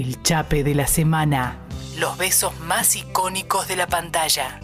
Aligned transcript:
El 0.00 0.22
chape 0.22 0.62
de 0.62 0.76
la 0.76 0.86
semana. 0.86 1.56
Los 1.96 2.16
besos 2.18 2.56
más 2.60 2.94
icónicos 2.94 3.66
de 3.66 3.74
la 3.74 3.88
pantalla. 3.88 4.60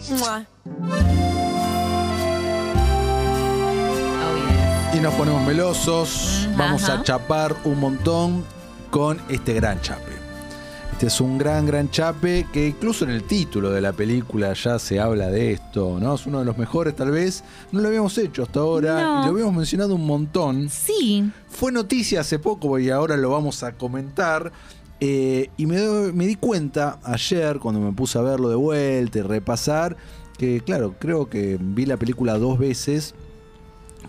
Y 4.93 4.99
nos 4.99 5.13
ponemos 5.15 5.41
melosos, 5.43 6.47
Mm, 6.53 6.57
vamos 6.57 6.83
ajá. 6.85 6.99
a 7.01 7.03
chapar 7.03 7.53
un 7.65 7.81
montón 7.81 8.45
con 8.91 9.21
este 9.27 9.53
gran 9.55 9.81
chape. 9.81 10.14
Este 10.95 11.07
es 11.07 11.19
un 11.19 11.37
gran, 11.37 11.65
gran 11.65 11.91
chape 11.91 12.47
que 12.53 12.67
incluso 12.67 13.03
en 13.03 13.11
el 13.11 13.23
título 13.23 13.69
de 13.69 13.81
la 13.81 13.91
película 13.91 14.53
ya 14.53 14.79
se 14.79 14.97
habla 15.01 15.27
de 15.29 15.51
esto, 15.51 15.99
¿no? 15.99 16.15
Es 16.15 16.25
uno 16.25 16.39
de 16.39 16.45
los 16.45 16.57
mejores 16.57 16.95
tal 16.95 17.11
vez. 17.11 17.43
No 17.73 17.81
lo 17.81 17.89
habíamos 17.89 18.17
hecho 18.17 18.43
hasta 18.43 18.61
ahora 18.61 19.01
No. 19.03 19.21
y 19.21 19.25
lo 19.25 19.31
habíamos 19.33 19.55
mencionado 19.55 19.95
un 19.95 20.05
montón. 20.05 20.69
Sí. 20.69 21.29
Fue 21.49 21.73
noticia 21.73 22.21
hace 22.21 22.39
poco 22.39 22.79
y 22.79 22.89
ahora 22.91 23.17
lo 23.17 23.29
vamos 23.31 23.61
a 23.63 23.73
comentar. 23.73 24.51
eh, 25.01 25.49
y 25.57 25.65
me, 25.65 25.77
doy- 25.77 26.13
me 26.13 26.25
di 26.25 26.35
cuenta 26.35 26.99
ayer, 27.03 27.59
cuando 27.59 27.81
me 27.81 27.91
puse 27.91 28.17
a 28.17 28.21
verlo 28.21 28.47
de 28.47 28.55
vuelta 28.55 29.19
y 29.19 29.21
repasar, 29.23 29.97
que 30.37 30.61
claro, 30.61 30.95
creo 30.97 31.29
que 31.29 31.57
vi 31.59 31.85
la 31.85 31.97
película 31.97 32.37
dos 32.37 32.57
veces 32.57 33.13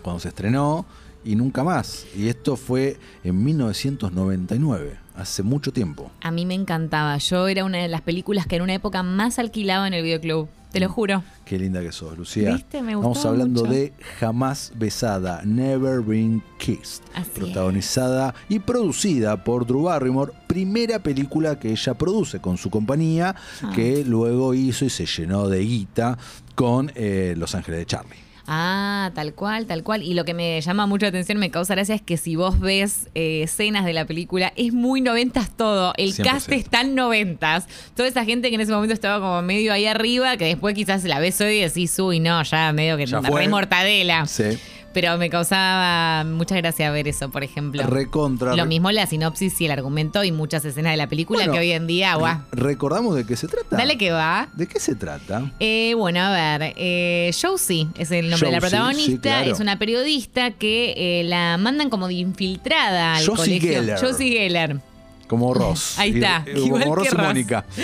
cuando 0.01 0.21
se 0.21 0.29
estrenó 0.29 0.85
y 1.25 1.35
nunca 1.35 1.65
más. 1.65 2.05
Y 2.15 2.29
esto 2.29 2.55
fue 2.55 2.97
en 3.25 3.43
1999, 3.43 4.97
hace 5.17 5.43
mucho 5.43 5.71
tiempo. 5.73 6.11
A 6.21 6.31
mí 6.31 6.45
me 6.45 6.53
encantaba. 6.53 7.17
Yo 7.17 7.47
era 7.47 7.65
una 7.65 7.79
de 7.79 7.87
las 7.87 8.01
películas 8.01 8.47
que 8.47 8.55
en 8.57 8.61
una 8.61 8.73
época 8.75 9.03
más 9.03 9.39
alquilaba 9.39 9.87
en 9.87 9.93
el 9.93 10.03
videoclub. 10.03 10.47
Te 10.71 10.81
lo 10.81 10.89
juro. 10.89 11.23
Qué 11.45 11.57
linda 11.57 11.81
que 11.81 11.93
sos, 11.93 12.17
Lucía. 12.17 12.53
¿Viste? 12.53 12.81
Me 12.81 12.91
Estamos 12.91 13.25
hablando 13.25 13.61
mucho. 13.61 13.73
de 13.73 13.93
Jamás 14.19 14.73
Besada, 14.75 15.41
Never 15.45 16.01
Been 16.01 16.43
Kissed. 16.59 17.03
Así 17.15 17.29
protagonizada 17.33 18.35
y 18.49 18.59
producida 18.59 19.43
por 19.45 19.65
Drew 19.65 19.83
Barrymore, 19.83 20.33
primera 20.47 20.99
película 20.99 21.57
que 21.57 21.71
ella 21.71 21.93
produce 21.93 22.39
con 22.41 22.57
su 22.57 22.69
compañía, 22.69 23.33
Ah. 23.63 23.71
que 23.73 24.03
luego 24.05 24.53
hizo 24.53 24.83
y 24.85 24.89
se 24.89 25.05
llenó 25.05 25.47
de 25.47 25.59
guita 25.59 26.17
con 26.53 26.91
eh, 26.95 27.33
Los 27.37 27.55
Ángeles 27.55 27.79
de 27.79 27.85
Charlie. 27.85 28.26
Ah, 28.49 29.11
tal 29.13 29.33
cual, 29.33 29.65
tal 29.65 29.83
cual. 29.83 30.01
Y 30.03 30.13
lo 30.13 30.23
que 30.23 30.33
me 30.33 30.59
llama 30.61 30.85
mucho 30.87 31.03
la 31.05 31.09
atención, 31.09 31.37
me 31.37 31.51
causa 31.51 31.75
gracia, 31.75 31.93
es 31.95 32.01
que 32.01 32.15
si 32.15 32.37
vos 32.37 32.59
ves 32.61 33.09
eh, 33.13 33.41
escenas 33.43 33.83
de 33.83 33.91
la 33.91 34.05
película, 34.05 34.53
es 34.55 34.71
muy 34.73 35.01
noventas 35.01 35.49
todo. 35.55 35.93
El 35.97 36.13
100%. 36.13 36.23
cast 36.23 36.51
es 36.53 36.69
tan 36.69 36.95
noventas. 36.95 37.67
Toda 37.95 38.07
esa 38.07 38.23
gente 38.23 38.47
que 38.49 38.55
en 38.55 38.61
ese 38.61 38.71
momento 38.71 38.93
estaba 38.93 39.19
como 39.19 39.41
medio 39.41 39.73
ahí 39.73 39.85
arriba, 39.85 40.37
que 40.37 40.45
después 40.45 40.75
quizás 40.75 41.03
la 41.03 41.19
ves 41.19 41.39
hoy 41.41 41.57
y 41.57 41.61
decís, 41.61 41.99
uy, 41.99 42.19
no, 42.21 42.41
ya 42.43 42.71
medio 42.71 42.95
que 42.95 43.05
Ya 43.05 43.21
fue. 43.21 43.47
mortadela. 43.49 44.25
Sí. 44.27 44.57
Pero 44.99 45.15
me 45.19 45.29
causaba 45.29 46.23
mucha 46.23 46.55
gracia 46.55 46.89
ver 46.89 47.07
eso, 47.07 47.29
por 47.29 47.43
ejemplo. 47.43 47.83
Recontra. 47.83 48.55
Lo 48.55 48.65
mismo 48.65 48.91
la 48.91 49.05
sinopsis 49.05 49.61
y 49.61 49.65
el 49.65 49.71
argumento 49.71 50.23
y 50.23 50.31
muchas 50.31 50.65
escenas 50.65 50.93
de 50.93 50.97
la 50.97 51.05
película 51.05 51.41
Bueno, 51.41 51.53
que 51.53 51.59
hoy 51.59 51.71
en 51.71 51.85
día, 51.85 52.15
guau. 52.15 52.39
¿Recordamos 52.51 53.15
de 53.15 53.23
qué 53.23 53.35
se 53.35 53.47
trata? 53.47 53.77
Dale 53.77 53.99
que 53.99 54.09
va. 54.09 54.49
¿De 54.53 54.65
qué 54.65 54.79
se 54.79 54.95
trata? 54.95 55.51
Eh, 55.59 55.93
bueno, 55.95 56.19
a 56.19 56.31
ver, 56.57 56.73
eh, 56.77 57.31
Josie 57.39 57.89
es 57.95 58.09
el 58.09 58.27
nombre 58.31 58.49
de 58.49 58.55
la 58.55 58.59
protagonista, 58.59 59.11
sí, 59.11 59.17
claro. 59.19 59.51
es 59.51 59.59
una 59.59 59.77
periodista 59.77 60.49
que 60.49 60.95
eh, 60.97 61.23
la 61.25 61.59
mandan 61.59 61.91
como 61.91 62.07
de 62.07 62.15
infiltrada 62.15 63.17
al 63.17 63.27
Josie 63.27 63.59
colegio. 63.59 63.73
Geller. 63.73 63.99
Josie 63.99 64.31
Geller. 64.31 64.81
Como 65.27 65.53
Ross. 65.53 65.99
Ahí 65.99 66.11
está, 66.15 66.43
Y- 66.47 66.59
igual 66.65 66.83
como 66.83 66.95
Ross 66.95 67.07
que 67.09 67.13
y 67.13 67.17
Ross. 67.17 67.27
Mónica. 67.27 67.65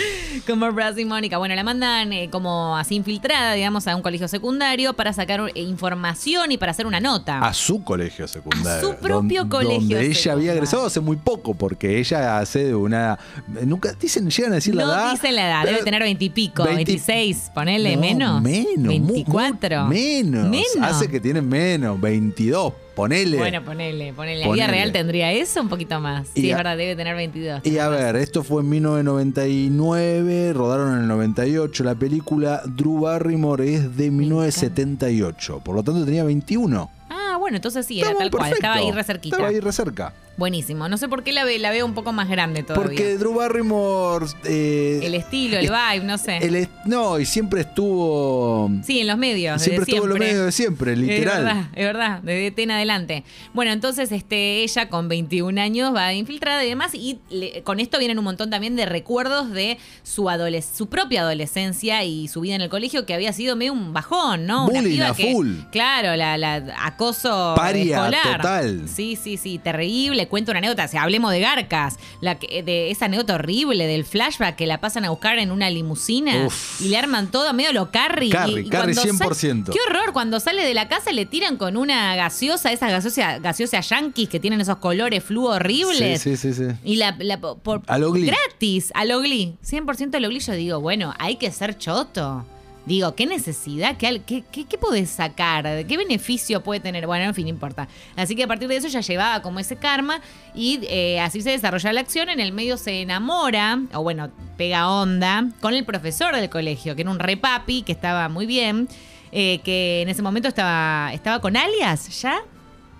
Como 0.46 0.70
Brass 0.72 0.98
y 0.98 1.04
Mónica. 1.06 1.38
Bueno, 1.38 1.54
la 1.54 1.64
mandan 1.64 2.12
eh, 2.12 2.28
como 2.30 2.76
así 2.76 2.96
infiltrada, 2.96 3.54
digamos, 3.54 3.86
a 3.86 3.96
un 3.96 4.02
colegio 4.02 4.28
secundario 4.28 4.92
para 4.92 5.10
sacar 5.14 5.40
eh, 5.54 5.60
información 5.62 6.52
y 6.52 6.58
para 6.58 6.72
hacer 6.72 6.86
una 6.86 7.00
nota. 7.00 7.38
A 7.38 7.54
su 7.54 7.82
colegio 7.82 8.28
secundario. 8.28 8.90
A 8.90 8.92
su 8.94 9.00
propio 9.00 9.42
don- 9.42 9.48
colegio 9.48 9.78
Donde 9.80 10.00
ella 10.04 10.14
secundario. 10.14 10.32
había 10.32 10.52
egresado 10.52 10.84
hace 10.86 11.00
muy 11.00 11.16
poco, 11.16 11.54
porque 11.54 11.98
ella 11.98 12.38
hace 12.40 12.64
de 12.64 12.74
una. 12.74 13.18
Nunca 13.64 13.92
dicen, 13.94 14.28
llegan 14.28 14.52
a 14.52 14.56
decir 14.56 14.74
la 14.74 14.84
no 14.84 14.92
edad. 14.92 15.12
dicen 15.12 15.34
la 15.34 15.46
edad, 15.46 15.64
debe 15.64 15.82
tener 15.82 16.02
veintipico, 16.02 16.64
20 16.64 16.84
veintiséis, 16.84 17.50
ponele 17.54 17.94
No, 17.94 18.00
menos. 18.02 18.42
Menos. 18.42 18.88
Veinticuatro. 18.88 19.86
menos. 19.86 20.48
Menos. 20.48 20.66
Hace 20.82 21.08
que 21.08 21.20
tienen 21.20 21.48
menos. 21.48 21.98
22. 21.98 22.72
Ponele. 22.94 23.38
Bueno, 23.38 23.64
ponele, 23.64 24.12
ponele. 24.12 24.46
¿La 24.46 24.52
vida 24.52 24.66
real 24.68 24.92
tendría 24.92 25.32
eso? 25.32 25.60
Un 25.60 25.68
poquito 25.68 26.00
más. 26.00 26.28
Y 26.34 26.42
Sí, 26.42 26.50
es 26.50 26.56
verdad, 26.56 26.76
debe 26.76 26.94
tener 26.96 27.16
22. 27.16 27.60
Y 27.66 27.78
a 27.78 27.88
ver, 27.88 28.16
esto 28.16 28.44
fue 28.44 28.62
en 28.62 28.68
1999, 28.70 30.52
rodaron 30.52 30.94
en 30.94 31.00
el 31.00 31.08
98. 31.08 31.84
La 31.84 31.94
película 31.94 32.62
Drew 32.64 33.00
Barrymore 33.00 33.74
es 33.74 33.96
de 33.96 34.10
1978, 34.10 35.60
por 35.64 35.74
lo 35.74 35.82
tanto 35.82 36.04
tenía 36.04 36.24
21. 36.24 36.90
Ah, 37.10 37.36
bueno, 37.38 37.56
entonces 37.56 37.84
sí, 37.86 38.00
era 38.00 38.14
tal 38.14 38.30
cual. 38.30 38.30
perfecto. 38.30 38.54
Estaba 38.56 38.74
ahí 38.76 38.90
re 38.92 39.04
cerquita. 39.04 39.36
Estaba 39.36 39.48
ahí 39.50 39.60
re 39.60 39.72
cerca. 39.72 40.12
Buenísimo. 40.36 40.88
No 40.88 40.96
sé 40.98 41.08
por 41.08 41.22
qué 41.22 41.32
la, 41.32 41.44
ve- 41.44 41.58
la 41.58 41.70
veo 41.70 41.86
un 41.86 41.94
poco 41.94 42.12
más 42.12 42.28
grande 42.28 42.62
todavía. 42.62 42.84
Porque 42.86 43.16
Drew 43.16 43.34
Barrymore. 43.34 44.26
eh, 44.44 45.00
El 45.02 45.14
estilo, 45.14 45.58
el 45.58 45.66
vibe, 45.70 46.04
no 46.04 46.18
sé. 46.18 46.38
el 46.38 46.56
est- 46.56 46.70
no, 46.86 47.18
y 47.20 47.24
siempre 47.26 47.60
estuvo. 47.60 48.70
sí, 48.84 49.00
en 49.00 49.06
los 49.06 49.16
medios. 49.18 49.62
siempre 49.62 49.80
desde 49.84 49.92
estuvo 49.92 50.04
en 50.04 50.10
los 50.10 50.18
medios 50.18 50.44
de 50.46 50.52
siempre, 50.52 50.92
Es 50.92 50.98
literal. 50.98 51.44
verdad, 51.44 51.64
es 51.74 51.84
verdad, 51.84 52.20
desde 52.22 52.50
T 52.50 52.62
en 52.64 52.70
adelante. 52.72 53.24
Bueno, 53.52 53.72
entonces 53.72 54.10
este, 54.12 54.62
ella 54.64 54.88
con 54.88 55.08
21 55.08 55.60
años 55.60 55.94
va 55.94 56.12
infiltrada 56.12 56.64
y 56.64 56.68
demás, 56.68 56.94
y 56.94 57.18
le- 57.30 57.62
con 57.62 57.78
esto 57.80 57.98
vienen 57.98 58.18
un 58.18 58.24
montón 58.24 58.50
también 58.50 58.76
de 58.76 58.86
recuerdos 58.86 59.50
de 59.52 59.78
su, 60.02 60.24
adoles- 60.24 60.66
su 60.76 60.88
propia 60.88 61.22
adolescencia 61.22 62.02
y 62.04 62.28
su 62.28 62.40
vida 62.40 62.54
en 62.56 62.60
el 62.62 62.68
colegio, 62.68 63.06
que 63.06 63.14
había 63.14 63.32
sido 63.32 63.56
medio 63.56 63.72
un 63.72 63.92
bajón, 63.92 64.46
¿no? 64.46 64.66
Bullying 64.66 64.94
piba 64.96 65.08
a 65.10 65.14
que- 65.14 65.32
full. 65.32 65.52
Claro, 65.70 66.16
la, 66.16 66.36
la- 66.38 66.74
acoso 66.82 67.54
Paria 67.56 67.96
escolar. 67.98 68.36
total. 68.38 68.88
Sí, 68.88 69.16
sí, 69.16 69.36
sí, 69.36 69.58
terrible. 69.58 70.23
Cuento 70.28 70.50
una 70.52 70.58
anécdota, 70.58 70.84
o 70.84 70.88
sea, 70.88 71.02
hablemos 71.02 71.30
de 71.32 71.40
Garcas, 71.40 71.98
la 72.20 72.38
que- 72.38 72.62
de 72.62 72.90
esa 72.90 73.06
anécdota 73.06 73.34
horrible 73.34 73.86
del 73.86 74.04
flashback 74.04 74.56
que 74.56 74.66
la 74.66 74.80
pasan 74.80 75.04
a 75.04 75.10
buscar 75.10 75.38
en 75.38 75.50
una 75.50 75.70
limusina 75.70 76.46
Uf. 76.46 76.80
y 76.80 76.88
le 76.88 76.96
arman 76.96 77.30
todo 77.30 77.52
medio 77.52 77.72
lo 77.72 77.90
Carrie. 77.90 78.30
Carrie, 78.30 78.62
y, 78.62 78.68
y 78.68 78.94
sal- 78.94 79.10
100%. 79.10 79.72
Qué 79.72 79.78
horror, 79.88 80.12
cuando 80.12 80.40
sale 80.40 80.64
de 80.64 80.74
la 80.74 80.88
casa 80.88 81.12
le 81.12 81.26
tiran 81.26 81.56
con 81.56 81.76
una 81.76 82.14
gaseosa, 82.16 82.72
esas 82.72 82.90
gaseosas 82.90 83.40
gaseosa 83.42 83.80
yankees 83.80 84.28
que 84.28 84.40
tienen 84.40 84.60
esos 84.60 84.76
colores 84.78 85.22
flu 85.22 85.46
horribles. 85.46 86.20
Sí, 86.22 86.36
sí, 86.36 86.52
sí, 86.54 86.68
sí. 86.68 86.74
Y 86.84 86.96
la, 86.96 87.14
la- 87.18 87.38
por, 87.40 87.82
A 87.86 87.98
gratis, 87.98 88.90
a 88.94 89.04
lo 89.04 89.20
Glee. 89.20 89.56
100% 89.62 90.16
a 90.16 90.20
lo 90.20 90.28
Glee. 90.28 90.40
Yo 90.40 90.52
digo, 90.54 90.80
bueno, 90.80 91.14
hay 91.18 91.36
que 91.36 91.50
ser 91.50 91.76
choto. 91.78 92.44
Digo, 92.86 93.14
¿qué 93.14 93.24
necesidad? 93.24 93.96
¿Qué, 93.96 94.06
al- 94.06 94.24
qué, 94.24 94.44
qué, 94.52 94.66
qué 94.66 94.76
podés 94.76 95.08
sacar? 95.08 95.86
¿Qué 95.86 95.96
beneficio 95.96 96.62
puede 96.62 96.80
tener? 96.80 97.06
Bueno, 97.06 97.24
en 97.24 97.34
fin, 97.34 97.44
no 97.44 97.48
importa. 97.50 97.88
Así 98.14 98.36
que 98.36 98.42
a 98.44 98.46
partir 98.46 98.68
de 98.68 98.76
eso 98.76 98.88
ya 98.88 99.00
llevaba 99.00 99.40
como 99.40 99.58
ese 99.58 99.76
karma 99.76 100.20
y 100.54 100.80
eh, 100.82 101.18
así 101.20 101.40
se 101.40 101.50
desarrolla 101.50 101.94
la 101.94 102.00
acción. 102.00 102.28
En 102.28 102.40
el 102.40 102.52
medio 102.52 102.76
se 102.76 103.00
enamora, 103.00 103.78
o 103.94 104.02
bueno, 104.02 104.30
pega 104.58 104.90
onda, 104.90 105.48
con 105.62 105.72
el 105.72 105.84
profesor 105.86 106.36
del 106.36 106.50
colegio, 106.50 106.94
que 106.94 107.00
era 107.02 107.10
un 107.10 107.18
repapi, 107.18 107.82
que 107.82 107.92
estaba 107.92 108.28
muy 108.28 108.44
bien, 108.44 108.86
eh, 109.32 109.60
que 109.64 110.02
en 110.02 110.10
ese 110.10 110.20
momento 110.20 110.48
estaba, 110.48 111.10
estaba 111.14 111.40
con 111.40 111.56
Alias, 111.56 112.20
¿ya? 112.20 112.36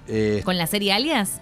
Eh, 0.09 0.41
¿Con 0.45 0.57
la 0.57 0.67
serie 0.67 0.93
Alias? 0.95 1.41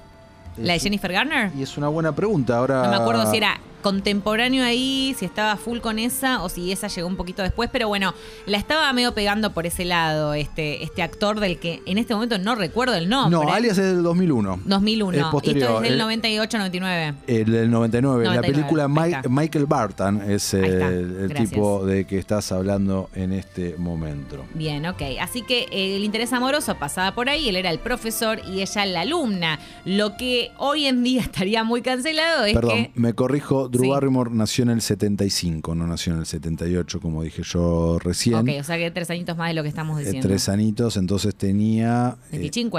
¿La 0.56 0.74
de 0.74 0.80
Jennifer 0.80 1.12
Garner? 1.12 1.50
Y 1.56 1.62
es 1.62 1.76
una 1.78 1.88
buena 1.88 2.14
pregunta. 2.14 2.58
Ahora. 2.58 2.82
No 2.82 2.90
me 2.90 2.96
acuerdo 2.96 3.30
si 3.30 3.36
era 3.38 3.58
contemporáneo 3.82 4.64
ahí, 4.64 5.14
si 5.18 5.24
estaba 5.24 5.56
full 5.56 5.78
con 5.80 5.98
esa 5.98 6.42
o 6.42 6.48
si 6.48 6.72
esa 6.72 6.88
llegó 6.88 7.06
un 7.08 7.16
poquito 7.16 7.42
después, 7.42 7.68
pero 7.72 7.88
bueno, 7.88 8.14
la 8.46 8.56
estaba 8.58 8.92
medio 8.92 9.12
pegando 9.14 9.52
por 9.52 9.66
ese 9.66 9.84
lado, 9.84 10.34
este, 10.34 10.82
este 10.82 11.02
actor 11.02 11.40
del 11.40 11.58
que 11.58 11.82
en 11.86 11.98
este 11.98 12.14
momento 12.14 12.38
no 12.38 12.54
recuerdo 12.54 12.94
el 12.94 13.08
nombre. 13.08 13.38
No, 13.44 13.52
Alias 13.52 13.78
es 13.78 13.84
del 13.94 14.02
2001. 14.02 14.60
2001. 14.64 15.18
Es 15.18 15.24
posterior. 15.26 15.62
Esto 15.62 15.76
es 15.78 15.82
del 15.82 15.92
El- 15.92 15.98
98, 15.98 16.58
99. 16.58 17.14
El 17.26 17.44
del 17.50 17.70
99. 17.70 18.24
La 18.24 18.34
99, 18.36 18.54
película. 18.54 18.88
Michael 19.28 19.66
Barton 19.66 20.30
es 20.30 20.54
Ahí 20.54 20.60
el, 20.64 21.28
gracias. 21.28 21.50
tipo 21.50 21.84
de 21.84 22.06
que 22.06 22.18
estás 22.18 22.52
hablando 22.52 23.10
en 23.14 23.32
este 23.32 23.76
momento. 23.78 24.44
Bien, 24.54 24.86
ok. 24.86 25.02
Así 25.20 25.42
que 25.42 25.66
eh, 25.70 25.96
el 25.96 26.04
interés 26.04 26.32
amoroso 26.32 26.76
pasaba 26.76 27.14
por 27.14 27.28
ahí, 27.28 27.48
él 27.48 27.56
era 27.56 27.70
el 27.70 27.78
profesor 27.78 28.40
y 28.48 28.62
ella 28.62 28.86
la 28.86 29.00
alumna. 29.02 29.58
Lo 29.84 30.16
que 30.16 30.50
hoy 30.58 30.86
en 30.86 31.02
día 31.02 31.20
estaría 31.32 31.64
muy 31.64 31.82
cancelado 31.82 32.44
es 32.44 32.54
Perdón, 32.54 32.84
que... 32.84 32.90
me 32.94 33.14
corrijo, 33.14 33.68
Drew 33.72 33.84
Sí. 33.84 33.90
Barrymore 33.90 34.30
nació 34.32 34.62
en 34.64 34.70
el 34.70 34.80
75, 34.82 35.74
no 35.74 35.86
nació 35.86 36.12
en 36.12 36.20
el 36.20 36.26
78, 36.26 37.00
como 37.00 37.22
dije 37.22 37.42
yo 37.42 37.98
recién. 37.98 38.36
Ok, 38.48 38.48
o 38.60 38.64
sea 38.64 38.76
que 38.76 38.90
tres 38.90 39.08
añitos 39.10 39.36
más 39.36 39.48
de 39.48 39.54
lo 39.54 39.62
que 39.62 39.68
estamos 39.70 39.98
Eh, 40.00 40.04
diciendo. 40.04 40.28
tres 40.28 40.48
anitos, 40.48 40.96
entonces 40.96 41.34
tenía... 41.34 42.16
eh, 42.30 42.38
25. 42.38 42.78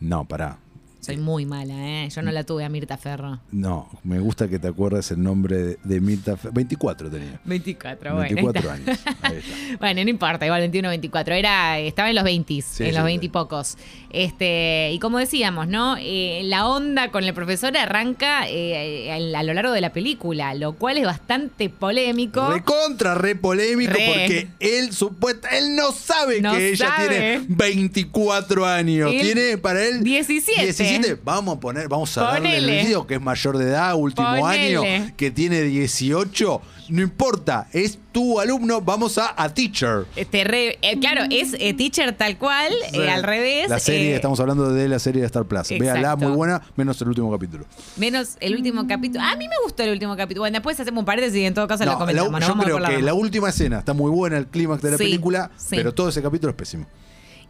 no, 0.00 0.24
pará. 0.26 0.58
Soy 1.04 1.16
muy 1.16 1.44
mala, 1.46 1.74
¿eh? 2.04 2.08
Yo 2.14 2.22
no 2.22 2.30
la 2.30 2.44
tuve 2.44 2.64
a 2.64 2.68
Mirta 2.68 2.96
Ferro. 2.96 3.40
No, 3.50 3.90
me 4.04 4.20
gusta 4.20 4.46
que 4.46 4.60
te 4.60 4.68
acuerdes 4.68 5.10
el 5.10 5.20
nombre 5.20 5.76
de, 5.82 6.00
Mirta. 6.00 6.36
Fe- 6.36 6.50
24 6.52 7.10
tenía. 7.10 7.40
24, 7.44 8.14
bueno. 8.14 8.22
ahí 8.28 8.34
24 8.34 8.60
está. 8.60 8.72
años. 8.92 9.00
Ahí 9.22 9.36
está. 9.38 9.76
Bueno, 9.80 10.04
no 10.04 10.10
importa, 10.10 10.46
igual 10.46 10.60
21, 10.60 10.88
24. 10.90 11.34
Era, 11.34 11.78
estaba 11.80 12.08
en 12.08 12.14
los 12.14 12.22
20, 12.24 12.62
Sí, 12.62 12.84
en 12.84 12.90
los 12.94 12.98
sí. 12.98 13.02
20 13.04 13.26
y 13.26 13.28
pocos. 13.30 13.76
Este, 14.10 14.90
y 14.92 14.98
como 15.00 15.18
decíamos, 15.18 15.66
¿no? 15.66 15.96
Eh, 15.98 16.42
la 16.44 16.68
onda 16.68 17.10
con 17.10 17.24
el 17.24 17.34
profesor 17.34 17.76
arranca 17.76 18.48
eh, 18.48 19.10
a, 19.10 19.38
a 19.38 19.42
lo 19.42 19.54
largo 19.54 19.72
de 19.72 19.80
la 19.80 19.92
película, 19.92 20.54
lo 20.54 20.74
cual 20.74 20.98
es 20.98 21.04
bastante 21.04 21.68
polémico. 21.68 22.48
Recontra, 22.48 23.14
re 23.16 23.34
polémico, 23.34 23.92
Re. 23.94 24.06
porque 24.06 24.48
él 24.60 24.92
supuesta, 24.92 25.48
él 25.58 25.74
no 25.74 25.90
sabe 25.90 26.40
No 26.40 26.52
que 26.54 26.68
ella 26.70 26.86
sabe. 26.94 27.08
tiene 27.08 27.44
24 27.48 28.66
años. 28.66 29.10
Él- 29.12 29.20
tiene 29.20 29.58
para 29.58 29.84
él 29.84 30.04
17. 30.04 30.62
17, 30.62 30.91
vamos 31.24 31.56
a 31.56 31.60
poner, 31.60 31.88
vamos 31.88 32.16
a 32.18 32.22
darle 32.22 32.48
Ponele. 32.50 32.80
el 32.80 32.86
video 32.86 33.06
que 33.06 33.14
es 33.14 33.20
mayor 33.20 33.58
de 33.58 33.64
edad, 33.70 33.94
último 33.94 34.28
Ponele. 34.38 34.76
año, 34.98 35.12
que 35.16 35.30
tiene 35.30 35.62
18. 35.62 36.60
No 36.88 37.00
importa, 37.00 37.68
es 37.72 37.98
tu 38.10 38.38
alumno, 38.40 38.80
vamos 38.82 39.16
a 39.16 39.32
a 39.40 39.48
teacher. 39.54 40.04
Este, 40.16 40.44
re- 40.44 40.78
eh, 40.82 40.98
claro, 41.00 41.22
es 41.30 41.54
eh, 41.58 41.72
teacher 41.72 42.12
tal 42.14 42.36
cual, 42.36 42.70
Sí. 42.90 42.98
eh, 43.00 43.08
al 43.10 43.22
revés. 43.22 43.70
La 43.70 43.78
serie, 43.78 44.14
estamos 44.14 44.38
hablando 44.40 44.70
de 44.72 44.88
la 44.88 44.98
serie 44.98 45.20
de 45.22 45.26
Star 45.26 45.44
Plus. 45.46 45.68
Véala, 45.70 46.16
muy 46.16 46.32
buena, 46.32 46.60
menos 46.76 47.00
el 47.00 47.08
último 47.08 47.30
capítulo. 47.30 47.64
Menos 47.96 48.36
el 48.40 48.56
último 48.56 48.86
capítulo. 48.86 49.24
A 49.24 49.36
mí 49.36 49.48
me 49.48 49.54
gustó 49.64 49.84
el 49.84 49.90
último 49.92 50.16
capítulo. 50.16 50.42
Bueno, 50.42 50.56
después 50.56 50.78
hacemos 50.78 51.00
un 51.00 51.04
paréntesis 51.06 51.38
y 51.40 51.44
en 51.46 51.54
todo 51.54 51.66
caso 51.68 51.84
No, 51.84 51.92
lo 51.92 51.98
comentamos. 51.98 52.32
la- 52.32 52.38
¿no? 52.40 52.46
yo 52.46 52.48
Vamos 52.52 52.64
creo 52.66 52.96
que 52.98 53.02
la 53.02 53.14
última 53.14 53.48
escena 53.48 53.78
está 53.78 53.94
muy 53.94 54.10
buena, 54.10 54.36
el 54.36 54.46
clímax 54.48 54.82
de 54.82 54.90
la 54.90 54.98
Sí, 54.98 55.04
película, 55.04 55.50
sí. 55.56 55.76
pero 55.76 55.94
todo 55.94 56.08
ese 56.10 56.20
capítulo 56.20 56.50
es 56.50 56.56
pésimo. 56.56 56.86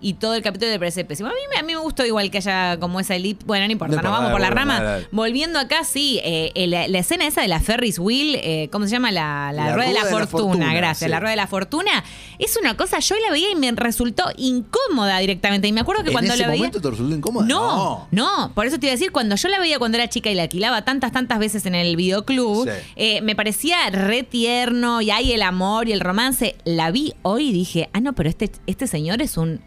Y 0.03 0.15
todo 0.15 0.35
el 0.35 0.43
capítulo 0.43 0.71
me 0.73 0.79
parece 0.79 1.05
pésimo. 1.05 1.29
A 1.29 1.33
mí, 1.33 1.39
me- 1.53 1.59
a 1.61 1.63
mí 1.63 1.73
me 1.75 1.79
gustó 1.81 2.05
igual 2.05 2.31
que 2.31 2.39
haya 2.39 2.79
como 2.81 3.01
esa 3.01 3.15
elite. 3.15 3.45
Bueno, 3.47 3.65
no 3.67 3.73
importa, 3.73 3.97
No 3.97 4.03
no, 4.03 4.09
importa, 4.09 4.19
vamos 4.19 4.33
por 4.33 4.41
la 4.41 4.51
rama. 4.51 4.99
Volviendo 5.13 5.59
acá, 5.59 5.85
sí, 5.85 6.21
eh, 6.25 6.51
eh, 6.55 6.67
la, 6.67 6.89
la 6.89 6.99
escena 6.99 7.27
esa 7.27 7.41
de 7.41 7.49
la 7.49 7.61
Ferris 7.61 7.99
Wheel, 7.99 8.35
eh, 8.43 8.69
¿cómo 8.73 8.85
se 8.87 8.91
llama? 8.93 9.11
La, 9.13 9.53
la 9.55 9.67
La 9.69 9.75
rueda 9.75 9.89
de 9.89 9.95
la 9.95 10.05
de 10.05 10.11
fortuna, 10.11 10.27
fortuna, 10.27 10.75
gracias. 10.75 11.09
sí. 11.09 11.11
La 11.11 11.21
rueda 11.21 11.31
de 11.31 11.37
la 11.37 11.47
fortuna 11.47 12.05
es 12.39 12.57
una 12.61 12.77
cosa, 12.77 12.99
yo 12.99 13.15
la 13.25 13.31
veía 13.33 13.51
y 13.51 13.55
me 13.55 13.71
resultó 13.73 14.25
incómoda 14.37 15.19
directamente. 15.19 15.69
Y 15.69 15.73
me 15.73 15.81
acuerdo 15.81 16.03
que 16.03 16.09
¿En 16.11 16.15
cuando 16.15 16.33
ese 16.33 16.43
la 16.43 16.49
veía. 16.49 16.59
momento 16.59 16.81
te 16.81 16.91
resultó 16.91 17.15
incómodo? 17.15 17.47
No, 17.47 18.09
no, 18.11 18.53
por 18.55 18.67
eso 18.67 18.79
te 18.79 18.87
iba 18.87 18.93
a 18.93 18.97
decir, 18.97 19.13
cuando 19.13 19.37
yo 19.37 19.49
la 19.49 19.59
veía 19.61 19.79
cuando 19.79 19.99
era 19.99 20.09
chica 20.09 20.31
y 20.31 20.35
la 20.35 20.43
alquilaba 20.43 20.83
tantas, 20.85 21.13
tantas 21.13 21.39
veces 21.39 21.65
en 21.67 21.75
el 21.75 21.97
videoclub, 21.97 22.65
Sí. 22.69 22.71
eh, 22.97 23.21
me 23.23 23.35
parecía 23.37 23.89
re 23.91 24.23
tierno 24.23 25.01
y 25.01 25.11
hay 25.11 25.33
el 25.33 25.43
amor 25.43 25.89
y 25.89 25.93
el 25.93 26.01
romance. 26.01 26.57
La 26.65 26.91
vi 26.91 27.15
hoy 27.23 27.49
y 27.49 27.53
dije, 27.53 27.89
ah, 27.93 28.01
no, 28.01 28.13
pero 28.15 28.29
este, 28.29 28.51
este 28.67 28.87
señor 28.87 29.23
es 29.23 29.37
un. 29.37 29.61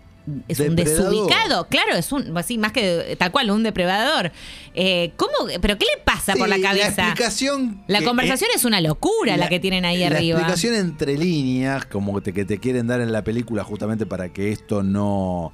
Es 0.47 0.59
un 0.59 0.75
desubicado, 0.75 1.67
claro, 1.67 1.93
es 1.95 2.11
un, 2.11 2.35
así, 2.37 2.57
más 2.57 2.71
que 2.71 3.15
tal 3.19 3.31
cual, 3.31 3.51
un 3.51 3.61
depredador. 3.63 4.31
Eh, 4.73 5.11
¿Cómo? 5.17 5.31
¿Pero 5.61 5.77
qué 5.77 5.85
le 5.95 6.01
pasa 6.03 6.33
por 6.35 6.49
la 6.49 6.59
cabeza? 6.59 7.03
La 7.03 7.07
explicación. 7.09 7.83
La 7.87 7.99
que- 7.99 8.05
conversación 8.05 8.49
es 8.55 8.65
una 8.65 8.81
locura 8.81 9.37
la, 9.37 9.49
que 9.49 9.59
tienen 9.59 9.85
ahí 9.85 10.03
arriba. 10.03 10.39
La 10.39 10.45
explicación 10.47 10.73
entre 10.75 11.17
líneas, 11.17 11.85
como 11.85 12.21
te- 12.21 12.33
que 12.33 12.43
te 12.45 12.57
quieren 12.59 12.87
dar 12.87 13.01
en 13.01 13.11
la 13.11 13.23
película, 13.23 13.63
justamente 13.63 14.05
para 14.05 14.29
que 14.33 14.51
esto 14.51 14.81
no, 14.83 15.53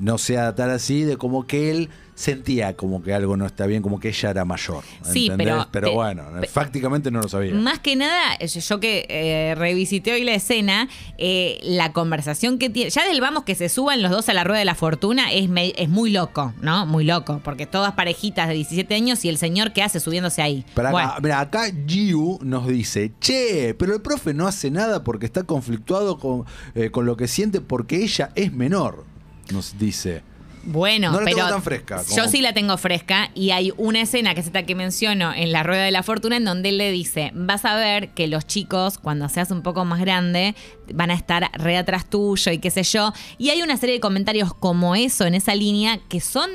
no 0.00 0.18
sea 0.18 0.54
tal 0.54 0.70
así, 0.70 1.02
de 1.02 1.16
como 1.16 1.46
que 1.46 1.70
él 1.70 1.88
sentía 2.16 2.76
como 2.76 3.02
que 3.02 3.12
algo 3.12 3.36
no 3.36 3.44
está 3.44 3.66
bien, 3.66 3.82
como 3.82 3.98
que 3.98 4.08
ella 4.10 4.30
era 4.30 4.44
mayor. 4.44 4.84
Sí, 5.02 5.32
pero- 5.36 5.66
te- 5.66 5.90
bueno, 5.90 6.22
fácticamente 6.48 7.10
no 7.10 7.20
lo 7.20 7.28
sabía. 7.28 7.52
Más 7.54 7.80
que 7.80 7.96
nada, 7.96 8.38
yo- 8.38 8.60
yo 8.60 8.78
que 8.78 9.04
eh, 9.08 9.56
revisité 9.56 10.12
hoy 10.12 10.22
la 10.22 10.32
escena, 10.34 10.88
eh, 11.18 11.58
la 11.64 11.92
conversación 11.92 12.58
que 12.60 12.70
tiene, 12.70 12.90
ya 12.90 13.04
del 13.08 13.20
vamos 13.20 13.42
que 13.42 13.56
se 13.56 13.68
suban 13.68 14.00
los 14.00 14.12
dos 14.12 14.28
a 14.28 14.32
la 14.34 14.44
rueda 14.44 14.60
de 14.60 14.64
la 14.64 14.76
fortuna 14.76 15.32
es, 15.32 15.48
me- 15.48 15.72
es 15.76 15.88
muy 15.88 16.12
loco, 16.12 16.54
¿no? 16.62 16.86
Muy 16.86 17.02
loco, 17.04 17.40
porque 17.42 17.66
todas 17.66 17.94
parejitas 17.94 18.46
de 18.46 18.54
17 18.54 18.94
años 18.94 19.24
y 19.24 19.28
el 19.28 19.36
señor 19.36 19.72
que 19.72 19.82
hace 19.82 19.98
subiéndose 19.98 20.40
ahí. 20.40 20.64
Pero 20.74 20.88
acá, 20.88 20.92
Bueno, 20.92 21.12
mira, 21.20 21.40
acá 21.40 21.64
Giu 21.84 22.38
nos 22.42 22.68
dice, 22.68 23.10
che, 23.20 23.74
pero 23.76 23.92
el 23.92 24.02
profe 24.02 24.34
no 24.34 24.46
hace 24.46 24.70
nada 24.70 25.02
porque 25.02 25.26
está 25.26 25.42
conflictuado 25.42 26.18
con, 26.20 26.44
eh, 26.76 26.90
con 26.90 27.06
lo 27.06 27.16
que 27.16 27.26
siente 27.26 27.60
porque 27.60 28.04
ella 28.04 28.30
es 28.36 28.52
menor, 28.52 29.04
nos 29.52 29.78
dice. 29.78 30.22
bueno, 30.66 31.12
no 31.12 31.18
la 31.20 31.24
pero 31.26 31.36
tengo 31.36 31.48
tan 31.50 31.62
fresca, 31.62 32.02
como- 32.02 32.16
yo 32.16 32.26
sí 32.28 32.40
la 32.40 32.54
tengo 32.54 32.76
fresca 32.78 33.30
y 33.34 33.50
hay 33.50 33.70
una 33.76 34.00
escena 34.00 34.32
que 34.34 34.40
es 34.40 34.46
esta 34.46 34.62
que 34.64 34.74
menciono 34.74 35.32
en 35.34 35.52
la 35.52 35.62
rueda 35.62 35.84
de 35.84 35.90
la 35.90 36.02
fortuna 36.02 36.36
en 36.38 36.44
donde 36.46 36.70
él 36.70 36.78
le 36.78 36.90
dice, 36.90 37.32
vas 37.34 37.66
a 37.66 37.74
ver 37.76 38.10
que 38.14 38.28
los 38.28 38.46
chicos 38.46 38.96
cuando 38.96 39.28
seas 39.28 39.50
un 39.50 39.60
poco 39.62 39.84
más 39.84 40.00
grande 40.00 40.54
van 40.94 41.10
a 41.10 41.14
estar 41.14 41.50
re 41.52 41.76
atrás 41.76 42.08
tuyo 42.08 42.50
y 42.50 42.58
qué 42.58 42.70
sé 42.70 42.82
yo. 42.82 43.12
Y 43.36 43.50
hay 43.50 43.60
una 43.60 43.76
serie 43.76 43.96
de 43.96 44.00
comentarios 44.00 44.54
como 44.54 44.94
eso 44.96 45.26
en 45.26 45.34
esa 45.34 45.54
línea 45.54 45.98
que 46.08 46.20
son 46.20 46.48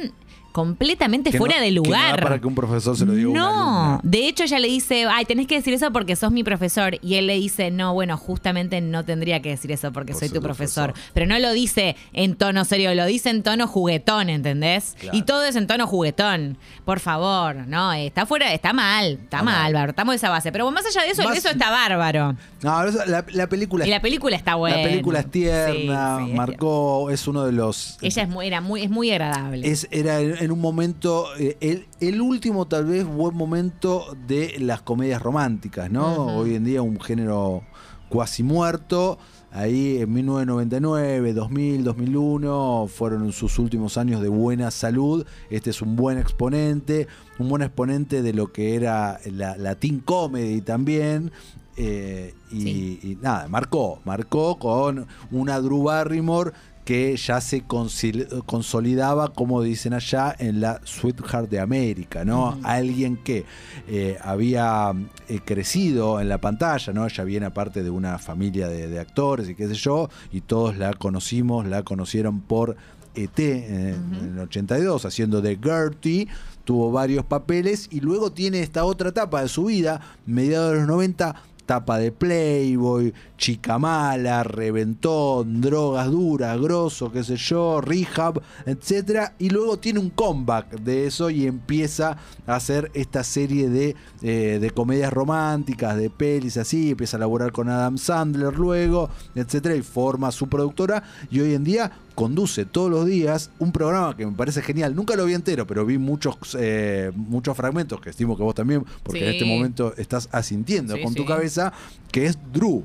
completamente 0.51 1.31
Que 1.31 1.38
fuera 1.38 1.56
no- 1.56 1.62
de 1.62 1.68
que 1.69 1.75
no 1.75 1.84
lugar. 1.84 2.22
para 2.22 2.40
que 2.40 2.48
un 2.48 2.56
profesor 2.56 2.98
se 2.98 3.06
lo 3.06 3.13
diga 3.13 3.30
No, 3.31 4.00
de 4.04 4.28
hecho 4.28 4.44
ella 4.44 4.60
le 4.60 4.68
dice, 4.68 5.06
ay, 5.10 5.25
tenés 5.25 5.48
que 5.48 5.56
decir 5.56 5.74
eso 5.74 5.92
porque 5.92 6.16
sos 6.16 6.31
mi 6.31 6.44
profesor. 6.44 6.98
Y 7.01 7.16
él 7.16 7.28
le 7.28 7.36
dice, 7.36 7.72
no, 7.72 7.94
bueno, 7.94 8.18
justamente 8.18 8.81
no 8.81 9.06
tendría 9.06 9.42
que 9.42 9.50
decir 9.50 9.72
eso 9.72 9.92
porque 9.92 10.13
Por 10.13 10.19
soy 10.19 10.30
tu 10.30 10.42
profesor. 10.42 10.92
profesor. 10.92 11.12
Pero 11.13 11.25
no 11.28 11.38
lo 11.40 11.51
dice 11.54 11.96
en 12.13 12.36
tono 12.36 12.66
serio, 12.66 12.94
lo 12.96 13.06
dice 13.06 13.30
en 13.30 13.44
tono 13.44 13.68
juguetón, 13.68 14.30
¿entendés? 14.30 14.96
Claro. 15.00 15.18
Y 15.18 15.22
todo 15.24 15.44
es 15.46 15.56
en 15.56 15.68
tono 15.68 15.88
juguetón. 15.88 16.57
Por 16.86 17.00
favor, 17.00 17.56
no, 17.68 17.94
está 17.94 18.25
fuera, 18.25 18.54
está 18.54 18.74
mal, 18.74 19.19
está, 19.24 19.44
mal, 19.44 19.56
mal. 19.56 19.74
bárbaro, 19.74 19.90
estamos 19.92 20.13
de 20.13 20.18
esa 20.18 20.30
base. 20.30 20.51
Pero 20.51 20.66
bueno, 20.66 20.75
más 20.81 20.86
allá 20.88 21.06
de 21.06 21.12
eso, 21.12 21.24
Más- 21.24 21.31
el 21.31 21.36
beso 21.42 21.50
está 21.50 21.69
bárbaro. 21.69 22.36
No, 22.62 22.84
la, 22.86 23.25
la 23.31 23.48
película 23.48 23.88
Y 23.88 23.90
la 23.90 24.01
película 24.01 24.36
está 24.36 24.56
buena. 24.56 24.78
La 24.78 24.84
película 24.84 25.19
es 25.19 25.31
tierna, 25.31 26.18
Sí, 26.25 26.34
marcó, 26.34 27.10
es 27.10 27.28
uno 27.28 27.46
de 27.46 27.51
los... 27.54 27.98
Ella 28.01 28.24
es 28.24 28.30
muy, 28.30 28.48
era 28.48 28.62
muy, 28.62 28.81
es 28.84 28.90
muy 28.90 29.12
agradable. 29.12 29.69
es, 29.69 29.88
era 29.92 30.19
en, 30.39 30.51
un 30.51 30.59
momento, 30.59 31.27
eh, 31.38 31.57
el, 31.59 31.88
el 32.00 32.21
último 32.21 32.68
tal 32.68 32.86
vez 32.86 33.06
buen 33.06 33.36
momento 33.36 34.06
de 34.27 34.56
las 34.59 34.81
comedias 34.81 35.21
románticas, 35.21 35.91
¿no? 35.91 36.38
Hoy 36.38 36.56
en 36.56 36.63
día 36.65 36.81
un 36.81 37.00
género 37.00 37.63
cuasi 38.09 38.44
muerto. 38.44 39.18
Ahí 39.51 39.97
en 40.00 40.13
1999, 40.13 41.33
2000, 41.33 41.83
2001 41.83 42.88
fueron 42.88 43.31
sus 43.31 43.57
últimos 43.57 43.97
años 43.97 44.21
de 44.21 44.30
buena 44.30 44.69
salud. 44.69 45.25
Este 45.50 45.71
es 45.71 45.81
un 45.81 45.95
buen 45.95 46.19
exponente, 46.19 47.07
un 47.39 47.50
buen 47.50 47.63
exponente 47.63 48.21
de 48.21 48.33
lo 48.33 48.51
que 48.51 48.75
era 48.75 49.19
la, 49.31 49.57
la 49.57 49.75
teen 49.75 50.00
comedy 50.00 50.62
también. 50.62 51.31
Eh, 51.77 52.36
y, 52.51 52.62
Sí. 52.62 53.00
y 53.03 53.15
nada, 53.21 53.47
marcó, 53.47 54.01
marcó 54.06 54.59
con 54.59 55.07
una 55.31 55.59
Drew 55.62 55.83
Barrymore 55.83 56.51
que 56.89 57.15
ya 57.18 57.39
se 57.39 57.65
consolidaba, 57.68 59.31
como 59.31 59.62
dicen 59.62 59.94
allá, 59.94 60.36
en 60.39 60.59
la 60.59 60.81
Sweetheart 60.83 61.47
de 61.47 61.59
América, 61.59 62.25
¿no? 62.25 62.57
Alguien 62.63 63.18
que 63.18 63.45
eh, 63.88 64.18
había 64.24 64.94
eh, 65.27 65.39
crecido 65.45 66.19
en 66.19 66.30
la 66.30 66.39
pantalla, 66.39 66.91
¿no? 66.91 67.06
Ella 67.06 67.24
viene 67.25 67.45
aparte 67.45 67.83
de 67.83 67.91
una 67.91 68.18
familia 68.18 68.68
de, 68.69 68.88
de 68.88 69.00
actores 69.00 69.47
y 69.47 69.53
qué 69.53 69.68
sé 69.68 69.75
yo, 69.75 70.09
y 70.31 70.41
todos 70.41 70.77
la 70.77 70.95
conocimos, 70.95 71.68
la 71.68 71.83
conocieron 71.83 72.41
por 72.41 72.75
ET 73.13 73.39
eh, 73.39 73.94
en 73.94 74.33
el 74.33 74.39
82, 74.39 75.06
haciendo 75.06 75.41
de 75.41 75.59
Gertie, 75.62 76.27
tuvo 76.63 76.91
varios 76.91 77.25
papeles 77.25 77.88
y 77.91 78.00
luego 78.00 78.31
tiene 78.31 78.62
esta 78.62 78.86
otra 78.86 79.09
etapa 79.09 79.41
de 79.41 79.47
su 79.47 79.65
vida, 79.65 80.01
mediados 80.25 80.71
de 80.71 80.77
los 80.80 80.88
90, 80.88 81.36
tapa 81.69 82.00
de 82.00 82.12
Playboy, 82.12 83.13
chica 83.38 83.77
mala, 83.77 84.42
reventón, 84.42 85.62
drogas 85.62 86.10
duras, 86.10 86.60
grosso, 86.60 87.12
qué 87.12 87.24
sé 87.24 87.36
yo, 87.36 87.80
rehab, 87.80 88.42
etcétera, 88.66 89.36
y 89.38 89.51
luego 89.51 89.77
tiene 89.77 90.00
un 90.00 90.10
comeback 90.10 90.80
de 90.80 91.06
eso 91.06 91.30
y 91.30 91.45
empieza 91.45 92.18
a 92.48 92.56
hacer 92.56 92.89
esta 92.95 93.24
serie 93.24 93.69
de, 93.69 93.95
eh, 94.24 94.57
de 94.60 94.71
comedias 94.71 95.13
románticas, 95.13 95.95
de 95.95 96.10
pelis 96.10 96.57
así, 96.57 96.89
empieza 96.89 97.18
a 97.18 97.19
laburar 97.19 97.51
con 97.51 97.70
Adam 97.70 98.00
Sandler 98.00 98.58
luego, 98.58 99.12
etcétera, 99.36 99.75
y 99.75 99.84
forma 99.84 100.32
su 100.32 100.50
productora. 100.50 101.03
Y 101.29 101.39
hoy 101.41 101.53
en 101.53 101.63
día 101.63 101.91
conduce 102.19 102.65
todos 102.65 102.91
los 102.91 103.05
días 103.05 103.49
un 103.59 103.71
programa 103.71 104.17
que 104.17 104.25
me 104.25 104.33
parece 104.33 104.61
genial. 104.61 104.93
Nunca 104.93 105.15
lo 105.15 105.23
vi 105.23 105.33
entero, 105.35 105.65
pero 105.65 105.85
vi 105.85 105.97
muchos, 105.97 106.35
eh, 106.59 107.13
muchos 107.15 107.55
fragmentos 107.55 108.01
que 108.01 108.09
estimo 108.09 108.35
que 108.35 108.43
vos 108.43 108.53
también, 108.53 108.83
porque 109.03 109.23
en 109.25 109.33
este 109.35 109.45
momento 109.45 109.93
estás 109.95 110.27
asintiendo 110.33 110.95
Sí, 110.97 111.01
con 111.01 111.13
tu 111.15 111.21
sí. 111.21 111.27
cabeza, 111.29 111.71
que 112.11 112.25
es 112.25 112.38
Drew. 112.51 112.83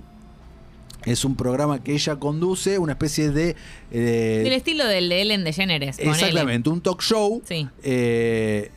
Es 1.04 1.24
un 1.24 1.34
programa 1.34 1.82
que 1.82 1.94
ella 1.94 2.14
conduce, 2.16 2.78
una 2.78 2.92
especie 2.92 3.30
de... 3.32 3.56
eh, 3.90 4.40
Del 4.44 4.52
estilo 4.52 4.86
del 4.86 5.08
de 5.08 5.22
Ellen 5.22 5.42
DeGeneres. 5.42 5.98
exactamente, 5.98 6.70
un 6.70 6.80
talk 6.80 7.02
show, 7.02 7.42
Sí. 7.44 7.68
eh, 7.82 8.70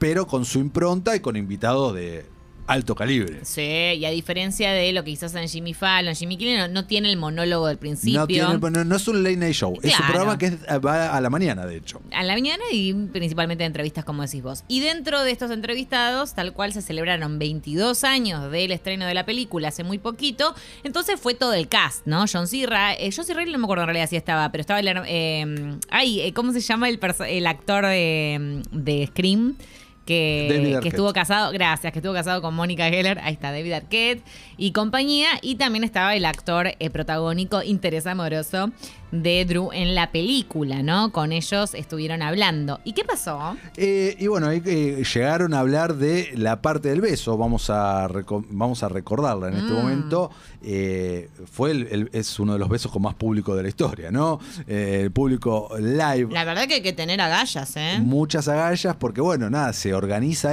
pero 0.00 0.26
con 0.26 0.44
su 0.44 0.58
impronta 0.58 1.14
y 1.14 1.20
con 1.20 1.36
invitados 1.36 1.94
de 1.94 2.26
alto 2.70 2.94
calibre. 2.94 3.40
Sí, 3.42 3.60
y 3.62 4.04
a 4.04 4.10
diferencia 4.10 4.72
de 4.72 4.92
lo 4.92 5.02
que 5.04 5.10
quizás 5.10 5.34
en 5.34 5.48
Jimmy 5.48 5.74
Fallon, 5.74 6.14
Jimmy 6.14 6.36
Kimmel 6.36 6.58
no, 6.58 6.68
no 6.68 6.86
tiene 6.86 7.10
el 7.10 7.16
monólogo 7.16 7.66
del 7.66 7.78
principio. 7.78 8.20
No, 8.20 8.26
tiene- 8.26 8.58
no- 8.70 8.84
no 8.84 8.96
es 8.96 9.08
un 9.08 9.22
late 9.22 9.36
night 9.36 9.54
show, 9.54 9.76
es 9.82 9.98
un 9.98 10.06
programa 10.06 10.38
que 10.38 10.46
es- 10.46 10.58
va 10.84 11.14
a 11.14 11.20
la 11.20 11.30
mañana, 11.30 11.66
de 11.66 11.76
hecho. 11.76 12.00
A 12.12 12.22
la 12.22 12.34
mañana 12.34 12.62
y 12.72 12.92
principalmente 12.94 13.62
de 13.62 13.66
entrevistas, 13.66 14.04
como 14.04 14.22
decís 14.22 14.42
vos. 14.42 14.64
Y 14.68 14.80
dentro 14.80 15.22
de 15.22 15.30
estos 15.32 15.50
entrevistados, 15.50 16.34
tal 16.34 16.52
cual 16.52 16.72
se 16.72 16.82
celebraron 16.82 17.38
22 17.38 18.04
años 18.04 18.50
del 18.50 18.70
estreno 18.70 19.06
de 19.06 19.14
la 19.14 19.26
película 19.26 19.68
hace 19.68 19.82
muy 19.84 19.98
poquito, 19.98 20.54
entonces 20.84 21.20
fue 21.20 21.34
todo 21.34 21.52
el 21.54 21.68
cast, 21.68 22.06
¿no? 22.06 22.24
John 22.32 22.46
C. 22.46 22.66
Reilly, 22.66 22.96
eh, 23.04 23.10
John 23.14 23.24
C. 23.24 23.34
Reilly 23.34 23.52
no 23.52 23.58
me 23.58 23.64
acuerdo 23.64 23.82
en 23.82 23.88
realidad 23.88 24.08
si 24.08 24.16
estaba, 24.16 24.50
pero 24.52 24.60
estaba 24.62 24.80
el... 24.80 24.88
eh, 25.06 25.76
ay, 25.90 26.20
eh, 26.20 26.32
¿cómo 26.32 26.52
se 26.52 26.60
llama 26.60 26.88
el, 26.88 27.00
el 27.28 27.46
actor 27.46 27.84
de, 27.86 28.62
de 28.70 29.06
Scream? 29.08 29.56
Que 30.10 30.88
estuvo 30.88 31.12
casado, 31.12 31.52
gracias, 31.52 31.92
que 31.92 32.00
estuvo 32.00 32.12
casado 32.12 32.42
con 32.42 32.54
Mónica 32.54 32.88
Geller, 32.88 33.20
ahí 33.22 33.34
está 33.34 33.52
David 33.52 33.72
Arquette 33.72 34.22
y 34.56 34.72
compañía, 34.72 35.28
y 35.40 35.54
también 35.54 35.84
estaba 35.84 36.16
el 36.16 36.24
actor 36.24 36.68
eh, 36.78 36.90
protagónico, 36.90 37.62
interés 37.62 38.06
amoroso 38.06 38.72
de 39.12 39.44
Drew 39.44 39.70
en 39.72 39.94
la 39.94 40.12
película, 40.12 40.82
¿no? 40.82 41.10
Con 41.12 41.32
ellos 41.32 41.74
estuvieron 41.74 42.22
hablando. 42.22 42.80
¿Y 42.84 42.92
qué 42.92 43.04
pasó? 43.04 43.56
Eh, 43.76 44.16
y 44.18 44.26
bueno, 44.28 44.50
eh, 44.50 44.60
llegaron 45.14 45.52
a 45.54 45.60
hablar 45.60 45.96
de 45.96 46.30
la 46.36 46.62
parte 46.62 46.88
del 46.90 47.00
beso. 47.00 47.36
Vamos 47.36 47.70
a, 47.70 48.08
vamos 48.50 48.82
a 48.82 48.88
recordarla 48.88 49.48
en 49.48 49.54
este 49.54 49.72
Mm. 49.72 49.76
momento. 49.76 50.30
Eh, 50.62 51.28
fue 51.50 51.70
el- 51.72 51.88
el- 51.90 52.10
es 52.12 52.38
uno 52.38 52.52
de 52.52 52.58
los 52.58 52.68
besos 52.68 52.92
con 52.92 53.02
más 53.02 53.14
público 53.14 53.56
de 53.56 53.62
la 53.62 53.68
historia, 53.68 54.10
¿no? 54.10 54.38
El 54.66 55.10
público 55.10 55.70
live. 55.78 56.28
La 56.32 56.44
verdad 56.44 56.66
que 56.68 56.74
hay 56.74 56.82
que 56.82 56.92
tener 56.92 57.20
agallas, 57.20 57.72
¿eh? 57.76 57.98
Muchas 58.00 58.46
agallas, 58.48 58.94
porque 58.96 59.20
bueno, 59.20 59.50
nada, 59.50 59.72
se 59.72 59.92
organiza. 59.94 60.52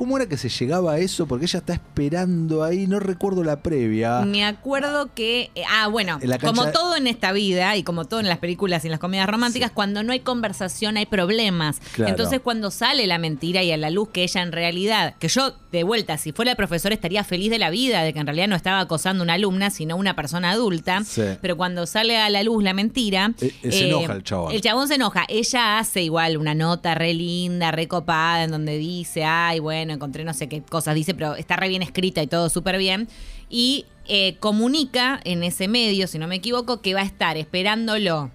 Eh. 0.00 0.04
¿Cómo 0.10 0.16
era 0.16 0.26
que 0.26 0.36
se 0.36 0.48
llegaba 0.48 0.94
a 0.94 0.98
eso? 0.98 1.26
Porque 1.26 1.44
ella 1.44 1.58
está 1.58 1.74
esperando 1.74 2.64
ahí, 2.64 2.86
no 2.86 3.00
recuerdo 3.00 3.44
la 3.44 3.60
previa. 3.62 4.22
Me 4.22 4.44
acuerdo 4.44 5.10
que. 5.14 5.50
eh, 5.54 5.62
Ah, 5.72 5.88
bueno, 5.88 6.18
como 6.40 6.70
todo 6.72 6.96
en 6.96 7.06
esta 7.06 7.32
vida 7.32 7.76
y 7.76 7.82
como 7.82 8.06
todo 8.06 8.20
en 8.20 8.28
las 8.28 8.38
películas 8.38 8.84
y 8.84 8.88
en 8.88 8.90
las 8.92 9.00
comedias 9.00 9.28
románticas, 9.28 9.70
cuando 9.70 10.02
no 10.02 10.12
hay 10.12 10.20
conversación 10.20 10.96
hay 10.96 11.06
problemas. 11.06 11.80
Claro. 11.92 12.10
Entonces, 12.10 12.40
cuando 12.40 12.70
sale 12.70 13.06
la 13.06 13.18
mentira 13.18 13.62
y 13.62 13.72
a 13.72 13.76
la 13.76 13.90
luz 13.90 14.08
que 14.08 14.22
ella 14.24 14.42
en 14.42 14.52
realidad, 14.52 15.14
que 15.18 15.28
yo, 15.28 15.54
de 15.70 15.84
vuelta, 15.84 16.18
si 16.18 16.32
fuera 16.32 16.50
el 16.52 16.56
profesor, 16.56 16.92
estaría 16.92 17.22
feliz 17.24 17.50
de 17.50 17.58
la 17.58 17.70
vida, 17.70 18.02
de 18.02 18.12
que 18.12 18.18
en 18.18 18.26
realidad 18.26 18.48
no 18.48 18.56
estaba 18.56 18.80
acosando 18.80 19.22
a 19.22 19.24
una 19.24 19.34
alumna, 19.34 19.70
sino 19.70 19.96
una 19.96 20.16
persona 20.16 20.50
adulta. 20.50 21.04
Sí. 21.04 21.22
Pero 21.40 21.56
cuando 21.56 21.86
sale 21.86 22.16
a 22.18 22.28
la 22.30 22.42
luz 22.42 22.64
la 22.64 22.74
mentira. 22.74 23.32
Eh, 23.40 23.54
eh, 23.62 23.72
se 23.72 23.88
enoja 23.88 24.12
el 24.14 24.24
chabón. 24.24 24.52
El 24.52 24.60
chabón 24.60 24.88
se 24.88 24.94
enoja. 24.96 25.24
Ella 25.28 25.78
hace 25.78 26.02
igual 26.02 26.36
una 26.36 26.54
nota 26.54 26.94
re 26.94 27.14
linda, 27.14 27.70
re 27.70 27.86
copada, 27.86 28.44
en 28.44 28.50
donde 28.50 28.78
dice, 28.78 29.24
ay, 29.24 29.60
bueno, 29.60 29.89
encontré 29.92 30.24
no 30.24 30.34
sé 30.34 30.48
qué 30.48 30.62
cosas, 30.62 30.94
dice, 30.94 31.14
pero 31.14 31.34
está 31.36 31.56
re 31.56 31.68
bien 31.68 31.82
escrita 31.82 32.22
y 32.22 32.26
todo 32.26 32.48
súper 32.48 32.78
bien. 32.78 33.08
Y 33.48 33.86
eh, 34.06 34.36
comunica 34.40 35.20
en 35.24 35.42
ese 35.42 35.68
medio, 35.68 36.06
si 36.06 36.18
no 36.18 36.26
me 36.28 36.36
equivoco, 36.36 36.80
que 36.82 36.94
va 36.94 37.00
a 37.00 37.04
estar 37.04 37.36
esperándolo 37.36 38.30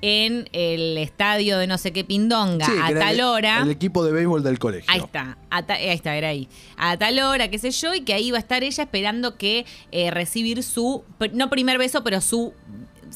en 0.00 0.48
el 0.52 0.96
estadio 0.96 1.58
de 1.58 1.66
no 1.66 1.76
sé 1.76 1.92
qué 1.92 2.04
pindonga 2.04 2.66
Sí, 2.66 2.72
a 2.80 2.94
tal 2.96 3.16
el- 3.16 3.20
hora. 3.22 3.62
El 3.62 3.70
equipo 3.70 4.04
de 4.04 4.12
béisbol 4.12 4.44
del 4.44 4.58
colegio. 4.60 4.86
Ahí 4.92 5.00
está, 5.00 5.36
a 5.50 5.66
ta- 5.66 5.74
ahí 5.74 5.88
está, 5.88 6.16
era 6.16 6.28
ahí. 6.28 6.48
A 6.76 6.96
tal 6.96 7.18
hora, 7.18 7.48
qué 7.48 7.58
sé 7.58 7.72
yo, 7.72 7.92
y 7.94 8.02
que 8.02 8.14
ahí 8.14 8.30
va 8.30 8.36
a 8.36 8.40
estar 8.40 8.62
ella 8.62 8.84
esperando 8.84 9.36
que 9.36 9.66
eh, 9.90 10.12
recibir 10.12 10.62
su, 10.62 11.02
no 11.32 11.50
primer 11.50 11.78
beso, 11.78 12.04
pero 12.04 12.20
su... 12.20 12.54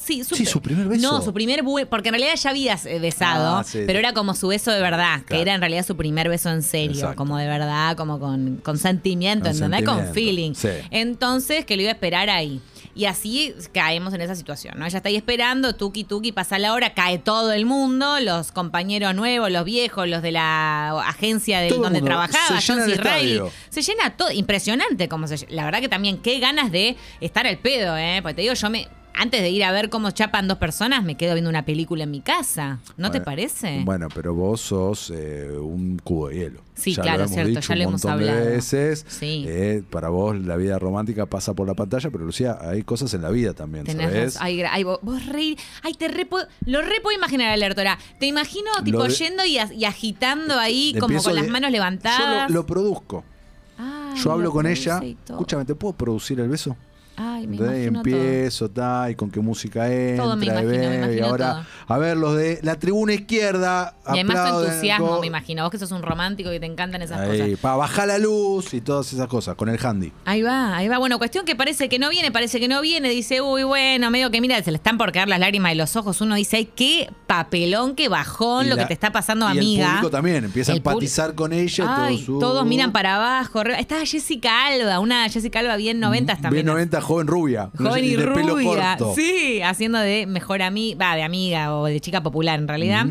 Sí, 0.05 0.23
Sí, 0.23 0.45
su 0.45 0.61
primer 0.61 0.87
beso. 0.87 1.01
No, 1.01 1.21
su 1.21 1.33
primer 1.33 1.63
bu- 1.63 1.85
porque 1.87 2.09
en 2.09 2.15
realidad 2.15 2.35
ya 2.35 2.49
habías 2.49 2.85
eh, 2.85 2.99
besado, 2.99 3.57
Ah, 3.57 3.63
sí. 3.63 3.83
pero 3.87 3.99
era 3.99 4.13
como 4.13 4.33
su 4.33 4.47
beso 4.49 4.71
de 4.71 4.81
verdad, 4.81 5.21
que 5.23 5.41
era 5.41 5.53
en 5.53 5.61
realidad 5.61 5.85
su 5.85 5.95
primer 5.95 6.27
beso 6.29 6.49
en 6.49 6.61
serio, 6.63 6.91
Exacto. 6.95 7.15
como 7.15 7.37
de 7.37 7.47
verdad, 7.47 7.95
como 7.95 8.19
con, 8.19 8.57
con 8.57 8.77
sentimiento, 8.77 9.45
Con 9.45 9.55
¿entendés? 9.55 9.83
Con 9.85 10.03
sentimiento, 10.03 10.13
feeling. 10.13 10.53
sí. 10.81 10.87
Entonces, 10.91 11.65
que 11.65 11.75
lo 11.75 11.83
iba 11.83 11.91
a 11.91 11.93
esperar 11.93 12.29
ahí. 12.29 12.59
Y 12.95 13.05
así 13.05 13.55
caemos 13.73 14.13
en 14.13 14.21
esa 14.21 14.35
situación, 14.35 14.75
¿no? 14.77 14.85
Ella 14.85 14.97
está 14.97 15.09
ahí 15.09 15.15
esperando, 15.15 15.73
tuki 15.75 16.03
tuki, 16.03 16.31
pasa 16.31 16.59
la 16.59 16.73
hora, 16.73 16.93
cae 16.93 17.17
todo 17.17 17.51
el 17.51 17.65
mundo, 17.65 18.19
los 18.19 18.51
compañeros 18.51 19.15
nuevos, 19.15 19.49
los 19.51 19.65
viejos, 19.65 20.07
los 20.07 20.21
de 20.21 20.31
la 20.31 20.91
agencia 21.07 21.59
donde 21.69 21.89
mundo. 21.89 22.05
trabajaba, 22.05 22.61
Se 22.61 22.71
llena 22.73 22.85
John. 23.39 23.49
Se 23.69 23.81
llena 23.81 24.15
todo, 24.15 24.29
impresionante 24.31 25.07
como 25.09 25.27
se 25.27 25.47
La 25.49 25.65
verdad 25.65 25.79
que 25.79 25.89
también, 25.89 26.17
qué 26.19 26.37
ganas 26.39 26.71
de 26.71 26.95
estar 27.19 27.47
al 27.47 27.57
pedo, 27.57 27.97
¿eh? 27.97 28.19
Porque 28.21 28.35
te 28.35 28.41
digo, 28.43 28.53
yo 28.53 28.69
me. 28.69 28.87
Antes 29.15 29.41
de 29.41 29.49
ir 29.51 29.63
a 29.63 29.71
ver 29.71 29.89
cómo 29.89 30.09
chapan 30.11 30.47
dos 30.47 30.57
personas, 30.57 31.03
me 31.03 31.15
quedo 31.15 31.33
viendo 31.33 31.49
una 31.49 31.65
película 31.65 32.03
en 32.03 32.11
mi 32.11 32.21
casa. 32.21 32.79
¿No 32.97 33.11
te 33.11 33.21
parece? 33.21 33.81
Bueno, 33.85 34.07
pero 34.13 34.33
vos 34.33 34.59
sos 34.61 35.11
eh, 35.15 35.49
un 35.59 35.99
cubo 36.03 36.29
de 36.29 36.35
hielo. 36.35 36.61
Sí, 36.73 36.95
Ya 36.95 37.03
claro, 37.03 37.27
cierto, 37.27 37.49
dicho 37.49 37.61
ya 37.61 37.75
lo 37.75 37.81
hemos 37.83 38.03
montón 38.03 38.19
de 38.23 38.29
hablado. 38.31 38.49
veces. 38.49 39.05
Sí. 39.07 39.45
Eh, 39.47 39.83
para 39.91 40.09
vos 40.09 40.35
la 40.35 40.55
vida 40.55 40.79
romántica 40.79 41.27
pasa 41.27 41.53
por 41.53 41.67
la 41.67 41.75
pantalla, 41.75 42.09
pero 42.09 42.25
Lucía, 42.25 42.57
hay 42.59 42.81
cosas 42.81 43.13
en 43.13 43.21
la 43.21 43.29
vida 43.29 43.53
también, 43.53 43.85
Tenés 43.85 44.07
¿sabes? 44.09 44.37
Ay, 44.41 44.63
ay, 44.63 44.83
vos, 44.83 44.97
vos 45.03 45.23
re- 45.27 45.55
Ay, 45.83 45.93
te 45.93 46.07
re 46.07 46.27
lo 46.65 46.81
re 46.81 46.99
puedo 47.03 47.15
imaginar, 47.15 47.49
Alertora. 47.51 47.99
Te 48.19 48.25
imagino, 48.25 48.71
tipo, 48.83 49.03
de- 49.03 49.09
yendo 49.13 49.45
y, 49.45 49.59
agitando 49.85 50.57
ahí, 50.57 50.95
como 50.99 51.21
con 51.21 51.35
las 51.35 51.47
manos 51.47 51.69
Yo 51.69 51.73
levantadas. 51.73 52.49
lo, 52.49 52.55
lo 52.61 52.65
produzco. 52.65 53.23
Ay, 53.77 54.19
Yo 54.21 54.31
hablo 54.31 54.45
lo 54.45 54.51
con 54.51 54.65
ella. 54.65 54.99
Escúchame, 55.03 55.65
¿te 55.65 55.75
puedo 55.75 55.93
producir 55.93 56.39
el 56.39 56.49
beso? 56.49 56.75
Ay, 57.15 57.47
me. 57.47 57.57
Empiezo, 57.85 58.69
ta, 58.69 59.09
y 59.09 59.15
con 59.15 59.29
qué 59.29 59.39
música 59.39 59.91
entra, 59.91 60.23
Todo 60.23 60.35
me 60.35 60.45
y 60.45 60.49
imagino, 60.49 60.71
me 60.71 60.77
ve, 60.77 60.93
y 60.93 60.97
imagino 60.97 61.27
ahora, 61.27 61.65
a 61.87 61.97
ver, 61.97 62.17
los 62.17 62.35
de 62.35 62.59
la 62.63 62.79
tribuna 62.79 63.13
izquierda. 63.13 63.95
Y 64.07 64.11
además 64.19 64.49
tu 64.51 64.63
entusiasmo, 64.63 65.19
me 65.21 65.27
imagino. 65.27 65.63
Vos 65.63 65.71
que 65.71 65.77
sos 65.77 65.91
un 65.91 66.01
romántico 66.01 66.51
y 66.51 66.59
te 66.59 66.65
encantan 66.65 67.01
esas 67.01 67.19
Ahí, 67.19 67.39
cosas. 67.39 67.59
para 67.59 67.75
bajar 67.75 68.07
la 68.07 68.17
luz 68.17 68.73
y 68.73 68.81
todas 68.81 69.11
esas 69.13 69.27
cosas, 69.27 69.55
con 69.55 69.69
el 69.69 69.83
handy. 69.83 70.11
Ahí 70.25 70.41
va, 70.41 70.75
ahí 70.75 70.87
va. 70.87 70.97
Bueno, 70.97 71.17
cuestión 71.17 71.45
que 71.45 71.55
parece 71.55 71.87
que 71.89 71.99
no 71.99 72.09
viene, 72.09 72.31
parece 72.31 72.59
que 72.59 72.67
no 72.67 72.81
viene. 72.81 73.09
Dice, 73.09 73.41
uy, 73.41 73.63
bueno, 73.63 74.09
medio 74.09 74.31
que 74.31 74.41
mira, 74.41 74.61
se 74.63 74.71
le 74.71 74.77
están 74.77 74.97
por 74.97 75.11
caer 75.11 75.27
las 75.29 75.39
lágrimas 75.39 75.71
de 75.71 75.75
los 75.75 75.95
ojos. 75.95 76.19
Uno 76.21 76.35
dice, 76.35 76.57
ay, 76.57 76.69
qué 76.75 77.09
papelón, 77.27 77.95
qué 77.95 78.09
bajón 78.09 78.65
Y 78.65 78.69
lo 78.69 78.75
la- 78.75 78.83
que 78.83 78.87
te 78.87 78.93
está 78.93 79.11
pasando, 79.11 79.47
y 79.53 79.57
amiga. 79.57 79.85
el 79.85 79.91
público 79.91 80.09
también 80.09 80.43
empieza 80.45 80.71
a 80.71 80.73
El 80.73 80.77
empatizar 80.79 81.35
con 81.35 81.53
ella. 81.53 81.85
Ay, 82.05 82.17
todos, 82.17 82.29
uh, 82.29 82.39
todos 82.39 82.65
miran 82.65 82.91
para 82.91 83.15
abajo. 83.15 83.61
Estaba 83.61 84.05
Jessica 84.05 84.65
Alba, 84.67 84.99
una 84.99 85.29
Jessica 85.29 85.59
Alba 85.59 85.75
bien 85.77 85.99
noventas 85.99 86.41
también. 86.41 86.65
B90 86.67 87.02
joven 87.03 87.27
rubia. 87.27 87.69
Joven 87.77 88.03
y 88.05 88.15
de 88.15 88.27
pelo 88.27 88.55
rubia. 88.55 88.95
corto. 88.97 89.13
Sí, 89.15 89.61
haciendo 89.61 89.99
de 89.99 90.25
mejor 90.25 90.61
amiga, 90.61 90.97
va, 91.09 91.15
de 91.15 91.23
amiga 91.23 91.75
o 91.75 91.85
de 91.85 91.99
chica 91.99 92.23
popular 92.23 92.59
en 92.59 92.67
realidad. 92.67 93.05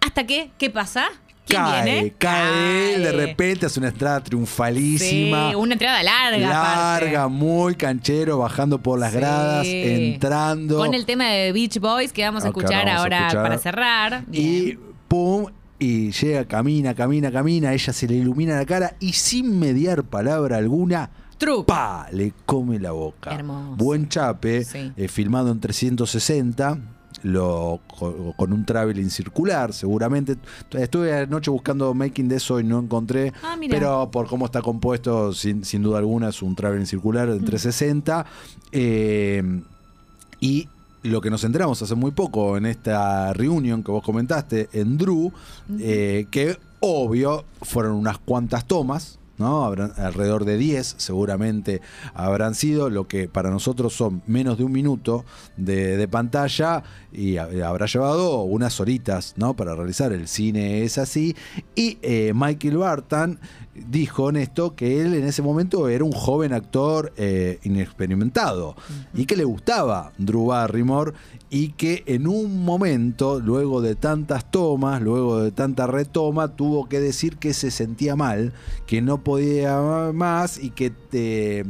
Hasta 0.00 0.26
que, 0.26 0.50
¿qué 0.58 0.70
pasa? 0.70 1.06
¿Quién 1.46 1.62
cae, 1.62 1.84
viene? 1.84 2.14
cae, 2.16 2.98
de 3.00 3.10
repente 3.12 3.66
hace 3.66 3.80
una 3.80 3.88
entrada 3.88 4.20
triunfalísima. 4.22 5.50
Sí, 5.50 5.54
una 5.56 5.72
entrada 5.72 6.02
larga. 6.02 6.38
larga, 6.48 7.20
aparte. 7.24 7.28
muy 7.34 7.74
canchero, 7.74 8.38
bajando 8.38 8.78
por 8.80 8.98
las 9.00 9.12
Sí. 9.12 9.18
gradas, 9.18 9.66
entrando. 9.66 10.78
Con 10.78 10.94
el 10.94 11.04
tema 11.06 11.24
de 11.26 11.52
Beach 11.52 11.78
Boys 11.80 12.12
que 12.12 12.22
vamos 12.24 12.44
a 12.44 12.46
Ah, 12.46 12.50
escuchar 12.50 12.88
ahora 12.88 13.18
a 13.18 13.20
escuchar. 13.28 13.42
para 13.42 13.58
cerrar. 13.58 14.24
Y 14.32 14.78
pum, 15.08 15.46
y 15.78 16.12
llega, 16.12 16.44
camina, 16.44 16.94
camina, 16.94 17.32
camina, 17.32 17.72
ella 17.72 17.92
se 17.92 18.06
le 18.06 18.14
ilumina 18.16 18.56
la 18.56 18.66
cara 18.66 18.94
y 19.00 19.14
sin 19.14 19.58
mediar 19.58 20.04
palabra 20.04 20.58
alguna, 20.58 21.10
Truco. 21.40 21.64
¡pa! 21.66 22.06
Le 22.12 22.32
come 22.46 22.78
la 22.78 22.92
boca. 22.92 23.34
Hermoso. 23.34 23.76
Buen 23.76 24.08
chape, 24.08 24.62
Sí. 24.64 24.92
eh, 24.96 25.08
filmado 25.08 25.50
en 25.50 25.58
360. 25.58 26.78
Lo, 27.22 27.80
con, 28.36 28.52
un 28.52 28.64
traveling 28.64 29.10
circular, 29.10 29.72
seguramente. 29.74 30.36
Estuve 30.70 31.14
anoche 31.14 31.50
buscando 31.50 31.92
making 31.92 32.28
de 32.28 32.36
eso 32.36 32.60
y 32.60 32.64
no 32.64 32.78
encontré. 32.78 33.32
Ah, 33.42 33.56
pero 33.68 34.10
por 34.10 34.26
cómo 34.26 34.46
está 34.46 34.62
compuesto, 34.62 35.32
sin, 35.34 35.64
sin 35.64 35.82
duda 35.82 35.98
alguna, 35.98 36.28
es 36.30 36.40
un 36.40 36.54
traveling 36.54 36.86
circular 36.86 37.28
en 37.28 37.44
360. 37.44 38.24
Eh, 38.72 39.62
y 40.40 40.68
lo 41.02 41.20
que 41.20 41.30
nos 41.30 41.44
enteramos 41.44 41.82
hace 41.82 41.94
muy 41.94 42.10
poco 42.10 42.56
en 42.56 42.64
esta 42.66 43.32
reunión 43.34 43.82
que 43.82 43.90
vos 43.90 44.02
comentaste 44.02 44.68
en 44.72 44.96
Drew, 44.96 45.32
eh, 45.78 46.26
que 46.30 46.58
obvio 46.80 47.44
fueron 47.62 47.92
unas 47.96 48.18
cuantas 48.18 48.66
tomas. 48.66 49.18
¿No? 49.40 49.64
Habrán, 49.64 49.92
alrededor 49.96 50.44
de 50.44 50.56
10 50.56 50.94
seguramente 50.98 51.80
habrán 52.14 52.54
sido, 52.54 52.90
lo 52.90 53.08
que 53.08 53.26
para 53.28 53.50
nosotros 53.50 53.92
son 53.94 54.22
menos 54.26 54.58
de 54.58 54.64
un 54.64 54.70
minuto 54.72 55.24
de, 55.56 55.96
de 55.96 56.06
pantalla 56.06 56.84
y 57.12 57.38
ha- 57.38 57.48
habrá 57.66 57.86
llevado 57.86 58.42
unas 58.42 58.78
horitas 58.80 59.34
¿no? 59.36 59.54
para 59.54 59.74
realizar. 59.74 60.12
El 60.12 60.28
cine 60.28 60.82
es 60.84 60.98
así. 60.98 61.34
Y 61.74 61.98
eh, 62.02 62.32
Michael 62.34 62.76
Barton 62.76 63.40
dijo 63.74 64.28
en 64.28 64.36
esto 64.36 64.74
que 64.74 65.00
él 65.00 65.14
en 65.14 65.24
ese 65.24 65.40
momento 65.42 65.88
era 65.88 66.04
un 66.04 66.12
joven 66.12 66.52
actor 66.52 67.12
eh, 67.16 67.58
inexperimentado 67.62 68.76
y 69.14 69.24
que 69.26 69.36
le 69.36 69.44
gustaba 69.44 70.12
Drew 70.18 70.46
Barrymore 70.46 71.12
y 71.48 71.68
que 71.70 72.02
en 72.06 72.26
un 72.28 72.62
momento, 72.64 73.40
luego 73.40 73.80
de 73.80 73.94
tantas 73.96 74.50
tomas, 74.50 75.00
luego 75.02 75.40
de 75.42 75.50
tanta 75.50 75.86
retoma, 75.86 76.48
tuvo 76.48 76.88
que 76.88 77.00
decir 77.00 77.38
que 77.38 77.54
se 77.54 77.70
sentía 77.70 78.14
mal, 78.16 78.52
que 78.86 79.02
no 79.02 79.24
podía 79.24 79.29
más 79.38 80.58
y 80.58 80.70
que 80.70 80.92
eh, 81.12 81.64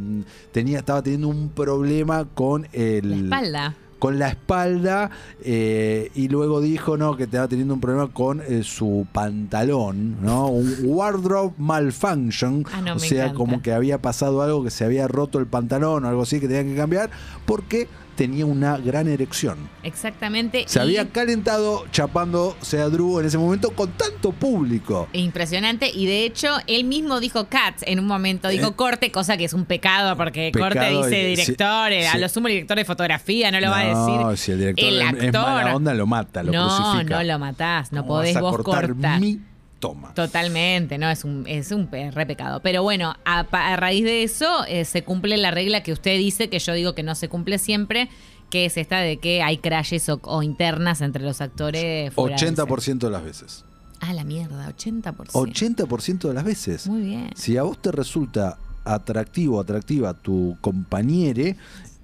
tenía, 0.52 0.78
estaba 0.78 1.02
teniendo 1.02 1.28
un 1.28 1.48
problema 1.50 2.26
con 2.34 2.66
el 2.72 3.10
La 3.10 3.16
espalda. 3.16 3.74
con 3.98 4.18
la 4.18 4.28
espalda 4.30 5.10
eh, 5.44 6.10
y 6.14 6.28
luego 6.28 6.60
dijo 6.62 6.96
no 6.96 7.16
que 7.16 7.24
estaba 7.24 7.48
teniendo 7.48 7.74
un 7.74 7.80
problema 7.80 8.08
con 8.12 8.40
eh, 8.40 8.62
su 8.62 9.06
pantalón, 9.12 10.16
¿no? 10.22 10.46
Un 10.48 10.74
wardrobe 10.84 11.52
malfunction, 11.58 12.64
Ah, 12.72 12.80
no, 12.80 12.94
o 12.94 12.98
sea, 12.98 13.24
encanta. 13.24 13.34
como 13.36 13.62
que 13.62 13.72
había 13.72 14.00
pasado 14.00 14.42
algo 14.42 14.64
que 14.64 14.70
se 14.70 14.84
había 14.84 15.06
roto 15.08 15.38
el 15.38 15.46
pantalón 15.46 16.04
o 16.04 16.08
algo 16.08 16.22
así 16.22 16.40
que 16.40 16.48
tenía 16.48 16.64
que 16.64 16.76
cambiar 16.76 17.10
porque 17.46 17.88
tenía 18.20 18.44
una 18.44 18.76
gran 18.76 19.08
erección. 19.08 19.56
Exactamente. 19.82 20.64
Se 20.66 20.78
y- 20.78 20.82
había 20.82 21.08
calentado 21.08 21.86
chapando 21.90 22.54
sea 22.60 22.90
Drew 22.90 23.18
en 23.18 23.24
ese 23.24 23.38
momento 23.38 23.70
con 23.70 23.92
tanto 23.92 24.32
público. 24.32 25.08
Impresionante. 25.14 25.90
Y 25.90 26.04
de 26.04 26.26
hecho, 26.26 26.48
él 26.66 26.84
mismo 26.84 27.18
dijo 27.18 27.46
Cats 27.46 27.82
en 27.86 27.98
un 27.98 28.06
momento, 28.06 28.48
dijo 28.48 28.68
Eh, 28.68 28.72
corte, 28.76 29.10
cosa 29.10 29.38
que 29.38 29.46
es 29.46 29.54
un 29.54 29.64
pecado 29.64 30.18
porque 30.18 30.50
Pecado 30.52 30.74
corte 30.74 30.90
dice 30.90 31.22
y- 31.22 31.26
director, 31.34 31.88
sí, 31.88 31.94
eh, 31.94 32.08
a 32.08 32.18
lo 32.18 32.28
sumo 32.28 32.48
el 32.48 32.52
director 32.56 32.76
de 32.76 32.84
fotografía, 32.84 33.50
no 33.50 33.58
lo 33.58 33.70
va 33.70 33.78
a 33.80 33.84
decir. 33.84 34.20
No, 34.20 34.36
si 34.36 34.52
el 34.52 34.58
director 34.58 34.84
el 34.86 35.00
actor. 35.00 35.24
es 35.24 35.32
mala 35.32 35.76
onda, 35.76 35.94
lo 35.94 36.06
mata, 36.06 36.42
lo 36.42 36.52
no, 36.52 36.68
crucifica. 36.68 37.16
no 37.16 37.24
lo 37.24 37.38
matás, 37.38 37.90
no 37.90 38.02
¿Cómo 38.02 38.16
podés 38.16 38.36
a 38.36 38.42
vos 38.42 38.56
cortar 38.58 38.88
cortar. 38.88 39.18
mi 39.18 39.40
toma. 39.80 40.14
Totalmente, 40.14 40.98
no, 40.98 41.10
es 41.10 41.24
un, 41.24 41.44
es 41.48 41.72
un 41.72 41.90
re 41.90 42.26
pecado. 42.26 42.60
Pero 42.62 42.82
bueno, 42.82 43.14
a, 43.24 43.76
raíz 43.76 44.04
de 44.04 44.22
eso 44.22 44.64
eh, 44.68 44.84
se 44.84 45.02
cumple 45.02 45.36
la 45.36 45.50
regla 45.50 45.82
que 45.82 45.92
usted 45.92 46.16
dice, 46.18 46.48
que 46.48 46.58
yo 46.58 46.72
digo 46.74 46.94
que 46.94 47.02
no 47.02 47.14
se 47.14 47.28
cumple 47.28 47.58
siempre, 47.58 48.08
que 48.50 48.66
es 48.66 48.76
esta 48.76 48.98
de 48.98 49.16
que 49.16 49.42
hay 49.42 49.58
crashes 49.58 50.08
o, 50.08 50.20
o 50.22 50.42
internas 50.42 51.00
entre 51.00 51.24
los 51.24 51.40
actores. 51.40 52.12
fuera 52.14 52.36
del 52.36 52.56
set. 52.56 52.58
80% 52.58 52.98
de 52.98 53.10
las 53.10 53.24
veces. 53.24 53.64
Ah, 54.00 54.14
la 54.14 54.24
mierda, 54.24 54.72
80%. 54.74 55.32
80% 55.32 56.28
de 56.28 56.34
las 56.34 56.44
veces. 56.44 56.86
Muy 56.86 57.02
bien. 57.02 57.30
Si 57.34 57.56
a 57.56 57.62
vos 57.62 57.80
te 57.80 57.92
resulta 57.92 58.58
atractivo, 58.84 59.60
atractiva 59.60 60.14
tu 60.14 60.56
compañere 60.60 61.56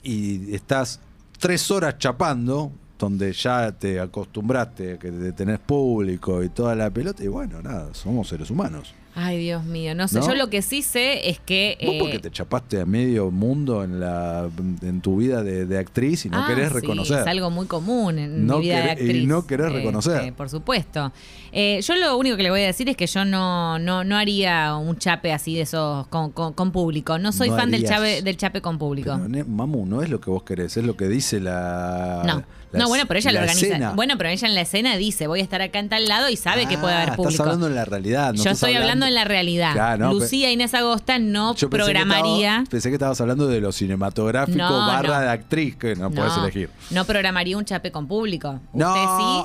y 0.02 0.54
estás 0.54 1.00
tres 1.38 1.70
horas 1.70 1.96
chapando, 1.98 2.72
donde 2.98 3.32
ya 3.32 3.72
te 3.72 4.00
acostumbraste, 4.00 4.98
que 4.98 5.10
te 5.10 5.32
tenés 5.32 5.58
público 5.58 6.42
y 6.42 6.48
toda 6.48 6.74
la 6.74 6.90
pelota, 6.90 7.22
y 7.22 7.28
bueno, 7.28 7.62
nada, 7.62 7.92
somos 7.92 8.28
seres 8.28 8.50
humanos. 8.50 8.94
Ay, 9.18 9.38
Dios 9.38 9.64
mío, 9.64 9.94
no 9.94 10.08
sé. 10.08 10.18
¿No? 10.18 10.26
Yo 10.28 10.34
lo 10.34 10.50
que 10.50 10.60
sí 10.60 10.82
sé 10.82 11.30
es 11.30 11.40
que. 11.40 11.78
Vos 11.82 11.94
eh, 11.94 11.98
porque 11.98 12.18
te 12.18 12.30
chapaste 12.30 12.82
a 12.82 12.84
medio 12.84 13.30
mundo 13.30 13.82
en 13.82 13.98
la 13.98 14.46
en 14.82 15.00
tu 15.00 15.16
vida 15.16 15.42
de, 15.42 15.64
de 15.64 15.78
actriz 15.78 16.26
y 16.26 16.28
no 16.28 16.38
ah, 16.44 16.46
querés 16.46 16.68
sí, 16.68 16.74
reconocer. 16.74 17.20
es 17.20 17.26
algo 17.26 17.50
muy 17.50 17.64
común 17.66 18.18
en 18.18 18.46
No 18.46 18.58
mi 18.58 18.64
vida 18.66 18.76
de 18.76 18.82
querés- 18.82 18.86
y 18.86 18.90
actriz. 19.08 19.26
no 19.28 19.46
querés 19.46 19.72
reconocer. 19.72 20.34
por 20.34 20.50
supuesto. 20.50 21.12
Eh, 21.50 21.80
yo 21.82 21.96
lo 21.96 22.18
único 22.18 22.36
que 22.36 22.42
le 22.42 22.50
voy 22.50 22.60
a 22.60 22.66
decir 22.66 22.90
es 22.90 22.96
que 22.98 23.06
yo 23.06 23.24
no, 23.24 23.78
no, 23.78 24.04
no 24.04 24.16
haría 24.18 24.76
un 24.76 24.98
chape 24.98 25.32
así 25.32 25.54
de 25.54 25.62
esos 25.62 26.06
con, 26.08 26.30
con- 26.32 26.52
con 26.52 26.70
público. 26.70 27.18
No 27.18 27.32
soy 27.32 27.48
No 27.48 27.56
fan 27.56 27.70
del 27.70 27.84
chape, 27.86 28.20
del 28.20 28.36
chape 28.36 28.60
con 28.60 28.76
público. 28.78 29.18
Pero, 29.32 29.46
mamu, 29.48 29.86
no 29.86 30.02
es 30.02 30.10
lo 30.10 30.20
que 30.20 30.28
vos 30.28 30.42
querés, 30.42 30.76
es 30.76 30.84
lo 30.84 30.94
que 30.94 31.08
dice 31.08 31.40
la. 31.40 32.22
No, 32.26 32.44
la- 32.72 32.78
no, 32.80 32.88
bueno, 32.88 33.04
pero 33.08 33.18
ella 33.20 33.32
lo 33.32 33.38
organiza. 33.40 33.66
escena. 33.66 33.92
Bueno, 33.94 34.18
pero 34.18 34.28
ella 34.28 34.46
en 34.48 34.54
la 34.54 34.60
escena 34.60 34.96
dice, 34.98 35.26
voy 35.28 35.40
a 35.40 35.42
estar 35.42 35.62
acá 35.62 35.78
en 35.78 35.88
tal 35.88 36.06
lado 36.06 36.28
y 36.28 36.36
sabe 36.36 36.66
que 36.66 36.76
puede 36.76 36.92
Ah, 36.94 37.02
haber 37.04 37.14
público. 37.16 37.30
Estás 37.30 37.46
hablando 37.46 37.68
en 37.68 37.74
la 37.74 37.84
realidad. 37.86 38.34
no 38.34 38.44
Yo 38.44 38.50
estoy 38.50 38.74
hablando 38.74 39.05
en 39.08 39.14
la 39.14 39.24
realidad. 39.24 39.72
Claro, 39.72 40.06
no, 40.06 40.12
Lucía 40.14 40.50
Inés 40.52 40.74
Agosta 40.74 41.18
no 41.18 41.54
Yo 41.54 41.68
pensé 41.70 41.86
que 41.86 41.92
programaría. 41.92 42.48
estaba- 42.58 42.70
pensé 42.70 42.88
que 42.90 42.94
estabas 42.94 43.20
hablando 43.20 43.46
de 43.46 43.60
lo 43.60 43.72
cinematográfico 43.72 44.58
No, 44.58 44.86
barra 44.86 45.16
no. 45.16 45.20
de 45.22 45.30
actriz, 45.30 45.76
que 45.76 45.94
no, 45.96 46.10
puedes 46.10 46.36
elegir. 46.36 46.70
no 46.90 47.04
programaría 47.04 47.56
un 47.56 47.64
chape 47.64 47.90
con 47.92 48.06
público. 48.06 48.60
No, 48.72 48.88
Usted 48.88 49.00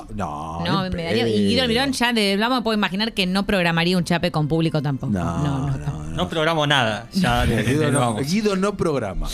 sí. 0.08 0.14
no, 0.16 0.64
No, 0.64 0.88
ni 0.88 0.94
me 0.96 1.04
daría. 1.04 1.28
Y. 1.28 1.48
Guido 1.48 1.62
Almirón 1.62 1.92
ya 1.92 2.12
de 2.12 2.32
hablamos, 2.32 2.62
puedo 2.62 2.76
imaginar 2.76 3.12
que 3.12 3.26
no 3.26 3.44
programaría 3.44 3.96
un 3.96 4.04
chape 4.04 4.30
con 4.30 4.48
público 4.48 4.80
tampoco. 4.82 5.12
No, 5.12 5.24
no, 5.38 5.42
no. 5.42 5.66
no, 5.70 5.78
no. 5.78 6.02
No 6.12 6.28
programo 6.28 6.66
nada. 6.66 7.06
Ya 7.14 7.44
Guido. 7.46 8.16
Guido 8.16 8.54
no 8.56 8.76
programa. 8.76 9.28